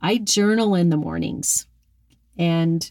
I 0.00 0.18
journal 0.18 0.74
in 0.74 0.90
the 0.90 0.96
mornings 0.96 1.66
and 2.36 2.90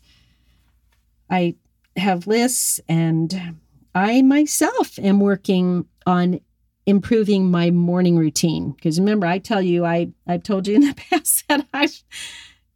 I 1.30 1.56
have 1.96 2.28
lists 2.28 2.80
and 2.88 3.58
I 3.96 4.22
myself 4.22 5.00
am 5.00 5.20
working 5.20 5.86
on 6.06 6.40
improving 6.86 7.52
my 7.52 7.70
morning 7.70 8.18
routine 8.18 8.72
because 8.72 9.00
remember 9.00 9.28
I 9.28 9.40
tell 9.40 9.62
you 9.62 9.84
I 9.84 10.10
I've 10.26 10.44
told 10.44 10.68
you 10.68 10.76
in 10.76 10.82
the 10.82 10.96
past 11.10 11.46
that 11.50 11.68
I've 11.74 12.02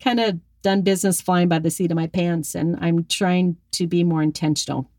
kind 0.01 0.19
of 0.19 0.39
done 0.61 0.81
business 0.81 1.21
flying 1.21 1.47
by 1.47 1.59
the 1.59 1.71
seat 1.71 1.91
of 1.91 1.95
my 1.95 2.07
pants 2.07 2.55
and 2.55 2.77
I'm 2.81 3.05
trying 3.05 3.57
to 3.73 3.87
be 3.87 4.03
more 4.03 4.21
intentional. 4.21 4.89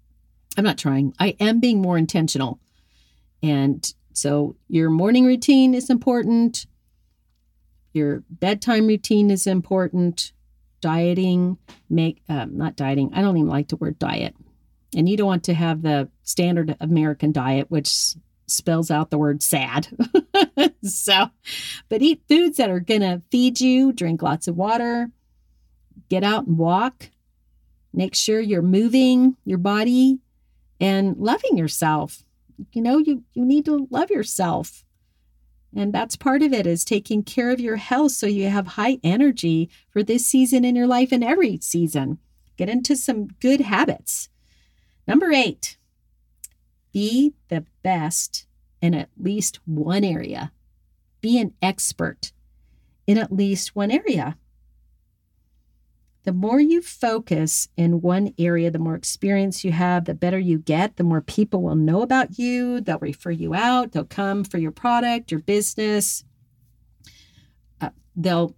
I'm 0.57 0.65
not 0.65 0.79
trying. 0.79 1.15
I 1.19 1.37
am 1.41 1.61
being 1.61 1.81
more 1.81 1.99
intentional. 1.99 2.59
And 3.43 3.93
so 4.13 4.57
your 4.69 4.91
morning 4.91 5.25
routine 5.25 5.75
is 5.75 5.91
important. 5.91 6.67
Your 7.93 8.23
bedtime 8.31 8.87
routine 8.87 9.31
is 9.31 9.47
important. 9.47 10.33
Dieting, 10.81 11.59
make 11.89 12.23
um, 12.29 12.57
not 12.57 12.77
dieting. 12.77 13.11
I 13.15 13.23
don't 13.23 13.37
even 13.37 13.49
like 13.49 13.69
the 13.69 13.77
word 13.77 13.99
diet. 13.99 14.35
And 14.97 15.09
you 15.09 15.17
don't 15.17 15.27
want 15.27 15.45
to 15.45 15.55
have 15.55 15.83
the 15.83 16.09
standard 16.23 16.77
American 16.81 17.33
diet, 17.33 17.71
which 17.71 18.15
spells 18.47 18.91
out 18.91 19.11
the 19.11 19.19
word 19.19 19.43
sad. 19.43 19.89
so, 20.83 21.31
but 21.89 22.03
eat 22.03 22.23
foods 22.29 22.59
that 22.59 22.71
are 22.71 22.81
going 22.81 23.01
to 23.01 23.23
feed 23.31 23.61
you, 23.61 23.93
drink 23.93 24.23
lots 24.23 24.49
of 24.49 24.57
water, 24.57 25.11
get 26.09 26.25
out 26.25 26.47
and 26.47 26.59
walk, 26.59 27.11
make 27.93 28.15
sure 28.15 28.41
you're 28.41 28.63
moving 28.63 29.37
your 29.45 29.59
body 29.59 30.19
and 30.81 31.17
loving 31.17 31.57
yourself. 31.57 32.25
You 32.73 32.83
know, 32.83 32.99
you, 32.99 33.25
you 33.35 33.45
need 33.45 33.65
to 33.67 33.89
love 33.91 34.11
yourself. 34.11 34.85
And 35.75 35.93
that's 35.93 36.17
part 36.17 36.43
of 36.43 36.53
it 36.53 36.67
is 36.67 36.85
taking 36.85 37.23
care 37.23 37.51
of 37.51 37.61
your 37.61 37.77
health 37.77 38.13
so 38.13 38.27
you 38.27 38.49
have 38.49 38.67
high 38.69 38.99
energy 39.03 39.71
for 39.91 40.03
this 40.03 40.27
season 40.27 40.65
in 40.65 40.77
your 40.77 40.87
life 40.87 41.13
and 41.13 41.25
every 41.25 41.59
season. 41.63 42.19
Get 42.57 42.69
into 42.69 42.95
some 42.97 43.29
good 43.41 43.63
habits. 43.63 44.29
Number 45.07 45.33
eight, 45.33 45.79
be 46.93 47.35
the 47.49 47.65
best 47.83 48.47
in 48.83 48.95
at 48.95 49.09
least 49.19 49.61
one 49.65 50.05
area. 50.05 50.53
Be 51.21 51.41
an 51.41 51.55
expert 51.63 52.33
in 53.07 53.17
at 53.17 53.33
least 53.33 53.75
one 53.75 53.91
area. 53.91 54.37
The 56.25 56.33
more 56.33 56.61
you 56.61 56.81
focus 56.81 57.69
in 57.77 58.01
one 58.01 58.33
area, 58.39 58.71
the 58.71 58.79
more 58.79 58.95
experience 58.95 59.65
you 59.65 59.73
have, 59.73 60.05
the 60.05 60.15
better 60.15 60.39
you 60.39 60.59
get, 60.59 60.97
the 60.97 61.05
more 61.05 61.21
people 61.21 61.63
will 61.63 61.75
know 61.75 62.03
about 62.03 62.39
you. 62.39 62.81
They'll 62.81 62.99
refer 62.99 63.33
you 63.33 63.55
out, 63.55 63.93
they'll 63.93 64.05
come 64.05 64.45
for 64.45 64.59
your 64.59 64.71
product, 64.71 65.33
your 65.33 65.41
business. 65.41 66.25
Uh, 67.81 67.91
they'll 68.15 68.55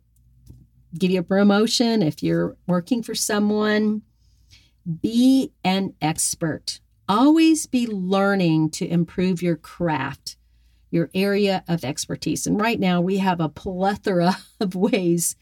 give 0.99 1.11
you 1.11 1.21
a 1.21 1.25
promotion 1.25 2.03
if 2.03 2.23
you're 2.23 2.57
working 2.67 3.03
for 3.03 3.15
someone. 3.15 4.03
Be 5.01 5.53
an 5.65 5.95
expert. 6.03 6.81
Always 7.09 7.67
be 7.67 7.87
learning 7.87 8.71
to 8.73 8.87
improve 8.87 9.43
your 9.43 9.57
craft, 9.57 10.37
your 10.91 11.11
area 11.15 11.65
of 11.67 11.83
expertise. 11.83 12.47
And 12.47 12.61
right 12.61 12.79
now, 12.79 13.01
we 13.01 13.19
have 13.19 13.41
a 13.41 13.49
plethora 13.49 14.37
of 14.61 14.75
ways 14.75 15.37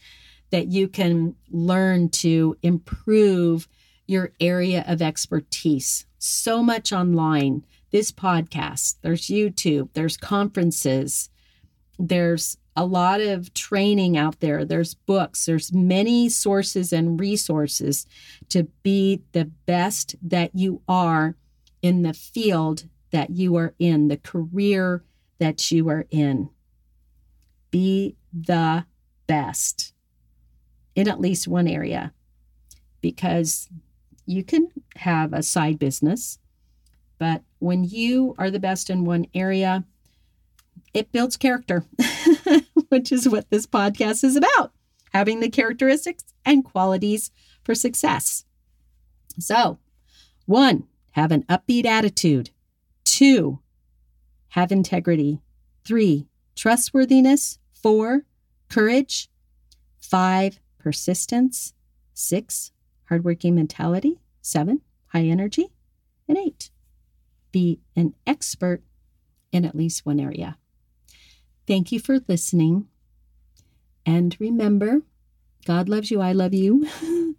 that 0.53 0.67
you 0.67 0.87
can 0.87 1.35
learn 1.49 2.07
to 2.07 2.55
improve 2.61 3.67
your 4.05 4.31
area 4.39 4.85
of 4.87 5.01
expertise. 5.01 6.05
So 6.19 6.61
much 6.61 6.93
online. 6.93 7.65
This 7.89 8.11
podcast, 8.11 8.97
there's 9.01 9.29
YouTube, 9.29 9.89
there's 9.93 10.15
conferences, 10.15 11.31
there's 11.97 12.55
a 12.75 12.85
lot 12.85 13.19
of 13.19 13.51
training 13.55 14.15
out 14.15 14.41
there. 14.41 14.63
There's 14.63 14.93
books, 14.93 15.47
there's 15.47 15.73
many 15.73 16.29
sources 16.29 16.93
and 16.93 17.19
resources 17.19 18.05
to 18.49 18.65
be 18.83 19.23
the 19.31 19.45
best 19.45 20.15
that 20.21 20.51
you 20.53 20.83
are 20.87 21.35
in 21.81 22.03
the 22.03 22.13
field 22.13 22.83
that 23.09 23.31
you 23.31 23.55
are 23.55 23.73
in, 23.79 24.07
the 24.07 24.17
career 24.17 25.03
that 25.39 25.71
you 25.71 25.89
are 25.89 26.05
in. 26.11 26.51
Be 27.71 28.17
the 28.31 28.85
best 29.25 29.93
in 30.95 31.07
at 31.07 31.19
least 31.19 31.47
one 31.47 31.67
area 31.67 32.13
because 33.01 33.69
you 34.25 34.43
can 34.43 34.69
have 34.97 35.33
a 35.33 35.43
side 35.43 35.79
business, 35.79 36.39
but 37.17 37.43
when 37.59 37.83
you 37.83 38.35
are 38.37 38.51
the 38.51 38.59
best 38.59 38.89
in 38.89 39.05
one 39.05 39.25
area, 39.33 39.83
it 40.93 41.11
builds 41.11 41.37
character, 41.37 41.83
which 42.89 43.11
is 43.11 43.27
what 43.27 43.49
this 43.49 43.65
podcast 43.65 44.23
is 44.23 44.35
about 44.35 44.73
having 45.13 45.39
the 45.39 45.49
characteristics 45.49 46.33
and 46.43 46.65
qualities 46.65 47.31
for 47.63 47.75
success. 47.75 48.45
So, 49.39 49.79
one, 50.45 50.87
have 51.11 51.31
an 51.31 51.43
upbeat 51.43 51.85
attitude. 51.85 52.49
Two, 53.05 53.59
have 54.49 54.71
integrity. 54.71 55.39
Three, 55.85 56.27
trustworthiness. 56.55 57.59
Four, 57.71 58.25
courage. 58.69 59.29
Five, 59.99 60.59
persistence. 60.83 61.73
Six, 62.13 62.71
hardworking 63.05 63.55
mentality. 63.55 64.19
Seven, 64.41 64.81
high 65.07 65.23
energy. 65.23 65.71
And 66.27 66.37
eight, 66.37 66.69
be 67.51 67.79
an 67.95 68.13
expert 68.27 68.83
in 69.51 69.65
at 69.65 69.75
least 69.75 70.05
one 70.05 70.19
area. 70.19 70.57
Thank 71.65 71.91
you 71.91 71.99
for 71.99 72.19
listening. 72.27 72.87
And 74.05 74.35
remember, 74.39 75.01
God 75.65 75.87
loves 75.87 76.11
you. 76.11 76.21
I 76.21 76.33
love 76.33 76.53
you. 76.53 76.87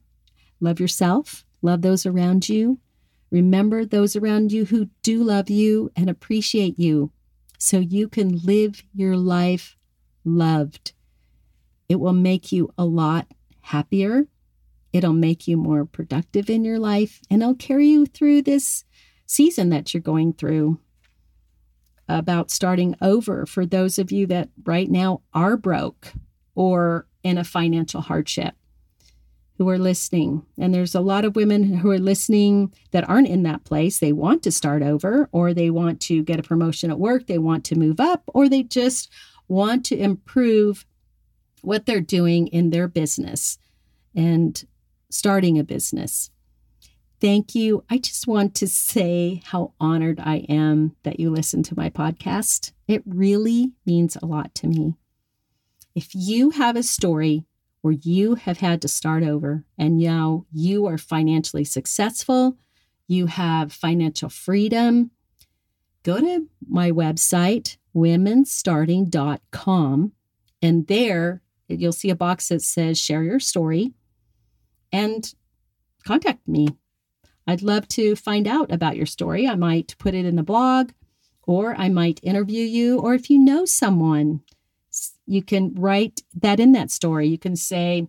love 0.61 0.81
yourself. 0.81 1.45
Love 1.61 1.83
those 1.83 2.07
around 2.07 2.49
you. 2.49 2.79
Remember 3.31 3.85
those 3.85 4.17
around 4.17 4.53
you 4.53 4.67
who 4.67 4.89
do 5.03 5.23
love 5.23 5.51
you 5.51 5.91
and 5.97 6.09
appreciate 6.09 6.79
you 6.79 7.11
so 7.59 7.79
you 7.79 8.09
can 8.09 8.41
live 8.45 8.83
your 8.95 9.17
life 9.17 9.77
loved. 10.25 10.94
It 11.95 12.01
will 12.01 12.13
make 12.13 12.51
you 12.51 12.73
a 12.77 12.85
lot 12.85 13.29
happier. 13.61 14.27
It'll 14.93 15.13
make 15.13 15.47
you 15.47 15.57
more 15.57 15.85
productive 15.85 16.51
in 16.51 16.65
your 16.65 16.81
life 16.81 17.21
and 17.31 17.41
it'll 17.41 17.55
carry 17.55 17.87
you 17.87 18.05
through 18.05 18.43
this 18.43 18.85
season 19.27 19.69
that 19.69 19.95
you're 19.95 20.01
going 20.01 20.33
through. 20.33 20.81
about 22.09 22.51
starting 22.51 22.95
over 23.01 23.47
for 23.47 23.65
those 23.65 23.99
of 23.99 24.13
you 24.13 24.27
that 24.27 24.49
right 24.65 24.91
now 24.91 25.23
are 25.33 25.57
broke 25.57 26.13
or 26.55 27.07
in 27.23 27.39
a 27.39 27.45
financial 27.45 28.03
hardship 28.03 28.55
who 29.57 29.69
are 29.69 29.79
listening. 29.79 30.45
And 30.59 30.75
there's 30.75 30.95
a 30.95 31.01
lot 31.01 31.25
of 31.25 31.37
women 31.37 31.75
who 31.75 31.91
are 31.91 31.99
listening 31.99 32.75
that 32.91 33.09
aren't 33.09 33.29
in 33.29 33.45
that 33.45 33.65
place. 33.65 33.99
They 33.99 34.13
want 34.13 34.43
to 34.43 34.53
start 34.53 34.83
over, 34.83 35.29
or 35.33 35.55
they 35.55 35.71
want 35.71 36.01
to 36.03 36.23
get 36.25 36.41
a 36.41 36.43
promotion 36.43 36.91
at 36.91 36.99
work, 36.99 37.27
they 37.27 37.39
want 37.39 37.65
to 37.67 37.79
move 37.79 38.01
up, 38.01 38.25
or 38.27 38.49
they 38.49 38.65
just 38.65 39.11
want 39.47 39.85
to 39.87 39.97
improve 39.97 40.85
what 41.65 41.87
they're 41.87 42.01
doing 42.01 42.49
in 42.49 42.71
their 42.71 42.89
business 42.89 43.59
and 44.15 44.65
starting 45.11 45.59
a 45.59 45.65
business. 45.65 46.31
Thank 47.21 47.55
you. 47.55 47.85
I 47.89 47.99
just 47.99 48.27
want 48.27 48.55
to 48.57 48.67
say 48.67 49.43
how 49.47 49.73
honored 49.81 50.21
I 50.21 50.39
am 50.49 50.97
that 51.05 51.21
you 51.21 51.31
listen 51.31 51.63
to 51.65 51.77
my 51.77 51.89
podcast. 51.89 52.73
It 52.87 53.03
really 53.07 53.73
means 53.87 54.17
a 54.17 54.27
lot 54.27 54.55
to 54.57 54.67
me. 54.67 54.97
If 55.95 56.15
you 56.15 56.51
have 56.51 56.77
a 56.77 56.83
story 56.83 57.47
where 57.81 57.95
you 57.95 58.35
have 58.35 58.59
had 58.59 58.83
to 58.83 58.89
start 58.89 59.23
over 59.23 59.65
and 59.79 59.97
now 59.99 60.45
you 60.53 60.85
are 60.87 60.99
financially 60.99 61.65
successful, 61.65 62.59
you 63.07 63.27
have 63.27 63.73
financial 63.73 64.29
freedom, 64.29 65.13
go 66.03 66.19
to 66.19 66.49
my 66.69 66.91
website, 66.91 67.77
womenstarting.com, 67.95 70.13
and 70.63 70.87
there 70.87 71.43
you'll 71.69 71.93
see 71.93 72.11
a 72.11 72.17
box 72.17 72.49
that 72.49 72.63
says 72.63 73.01
share 73.01 73.23
your 73.23 73.41
story 73.41 73.93
and 74.93 75.35
contact 76.07 76.47
me. 76.47 76.69
I'd 77.47 77.63
love 77.63 77.89
to 77.89 78.17
find 78.17 78.47
out 78.47 78.73
about 78.73 78.97
your 78.97 79.07
story. 79.07 79.47
I 79.47 79.55
might 79.55 79.97
put 79.99 80.15
it 80.15 80.25
in 80.25 80.37
the 80.37 80.43
blog 80.43 80.93
or 81.47 81.75
I 81.77 81.91
might 81.91 82.21
interview 82.23 82.65
you, 82.65 82.99
or 82.99 83.15
if 83.15 83.29
you 83.29 83.39
know 83.39 83.67
someone 83.67 84.41
you 85.27 85.43
can 85.43 85.75
write 85.75 86.23
that 86.35 86.61
in 86.61 86.73
that 86.73 86.91
story. 86.91 87.29
You 87.29 87.39
can 87.39 87.57
say, 87.57 88.07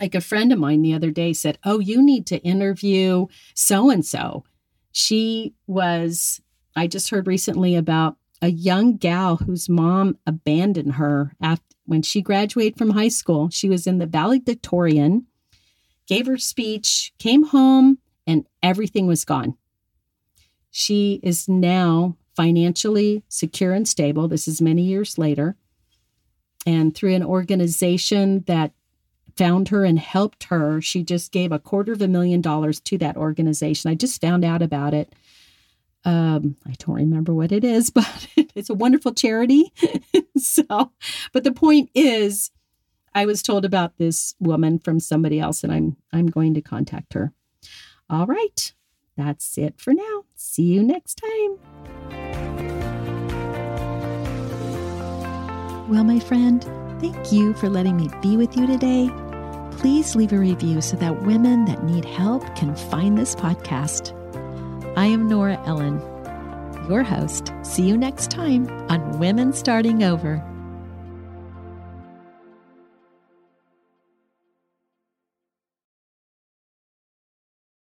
like 0.00 0.14
a 0.14 0.20
friend 0.20 0.52
of 0.52 0.58
mine 0.58 0.82
the 0.82 0.94
other 0.94 1.10
day 1.10 1.32
said, 1.32 1.58
Oh, 1.64 1.78
you 1.78 2.02
need 2.02 2.26
to 2.28 2.38
interview 2.38 3.26
so 3.54 3.90
and 3.90 4.04
so. 4.04 4.44
She 4.92 5.54
was, 5.66 6.40
I 6.74 6.86
just 6.86 7.10
heard 7.10 7.26
recently 7.26 7.76
about 7.76 8.16
a 8.42 8.48
young 8.48 8.96
gal 8.96 9.36
whose 9.36 9.68
mom 9.68 10.18
abandoned 10.26 10.94
her 10.94 11.34
after 11.40 11.64
when 11.86 12.02
she 12.02 12.22
graduated 12.22 12.78
from 12.78 12.90
high 12.90 13.08
school. 13.08 13.48
She 13.50 13.68
was 13.68 13.86
in 13.86 13.98
the 13.98 14.06
valedictorian, 14.06 15.26
gave 16.06 16.26
her 16.26 16.38
speech, 16.38 17.12
came 17.18 17.44
home, 17.44 17.98
and 18.26 18.46
everything 18.62 19.06
was 19.06 19.24
gone. 19.24 19.56
She 20.70 21.20
is 21.22 21.48
now 21.48 22.16
financially 22.34 23.24
secure 23.28 23.72
and 23.72 23.88
stable. 23.88 24.28
This 24.28 24.46
is 24.46 24.60
many 24.60 24.82
years 24.82 25.16
later 25.16 25.56
and 26.66 26.94
through 26.94 27.14
an 27.14 27.22
organization 27.22 28.44
that 28.46 28.72
found 29.36 29.68
her 29.68 29.84
and 29.84 29.98
helped 29.98 30.44
her. 30.44 30.80
She 30.80 31.02
just 31.02 31.30
gave 31.30 31.52
a 31.52 31.58
quarter 31.58 31.92
of 31.92 32.02
a 32.02 32.08
million 32.08 32.40
dollars 32.40 32.80
to 32.80 32.98
that 32.98 33.16
organization. 33.16 33.90
I 33.90 33.94
just 33.94 34.20
found 34.20 34.44
out 34.44 34.62
about 34.62 34.92
it. 34.92 35.14
Um, 36.06 36.56
I 36.64 36.74
don't 36.78 36.94
remember 36.94 37.34
what 37.34 37.50
it 37.50 37.64
is, 37.64 37.90
but 37.90 38.28
it's 38.54 38.70
a 38.70 38.74
wonderful 38.74 39.12
charity. 39.12 39.72
so, 40.38 40.92
but 41.32 41.44
the 41.44 41.52
point 41.52 41.90
is, 41.94 42.50
I 43.14 43.26
was 43.26 43.42
told 43.42 43.64
about 43.64 43.98
this 43.98 44.34
woman 44.38 44.78
from 44.78 45.00
somebody 45.00 45.40
else, 45.40 45.64
and 45.64 45.72
I'm 45.72 45.96
I'm 46.12 46.28
going 46.28 46.54
to 46.54 46.62
contact 46.62 47.14
her. 47.14 47.32
All 48.08 48.26
right, 48.26 48.72
that's 49.16 49.58
it 49.58 49.74
for 49.78 49.92
now. 49.92 50.24
See 50.34 50.62
you 50.62 50.82
next 50.82 51.20
time. 51.20 51.58
Well, 55.88 56.04
my 56.04 56.20
friend, 56.20 56.62
thank 57.00 57.32
you 57.32 57.54
for 57.54 57.68
letting 57.68 57.96
me 57.96 58.08
be 58.22 58.36
with 58.36 58.56
you 58.56 58.66
today. 58.66 59.10
Please 59.72 60.14
leave 60.14 60.32
a 60.32 60.38
review 60.38 60.80
so 60.80 60.96
that 60.96 61.22
women 61.22 61.64
that 61.66 61.84
need 61.84 62.04
help 62.04 62.42
can 62.56 62.74
find 62.74 63.16
this 63.16 63.34
podcast. 63.34 64.15
I 64.96 65.04
am 65.04 65.28
Nora 65.28 65.62
Ellen, 65.66 66.00
your 66.88 67.02
host. 67.02 67.52
See 67.62 67.82
you 67.82 67.98
next 67.98 68.30
time 68.30 68.66
on 68.90 69.18
Women 69.18 69.52
Starting 69.52 70.02
Over. 70.02 70.42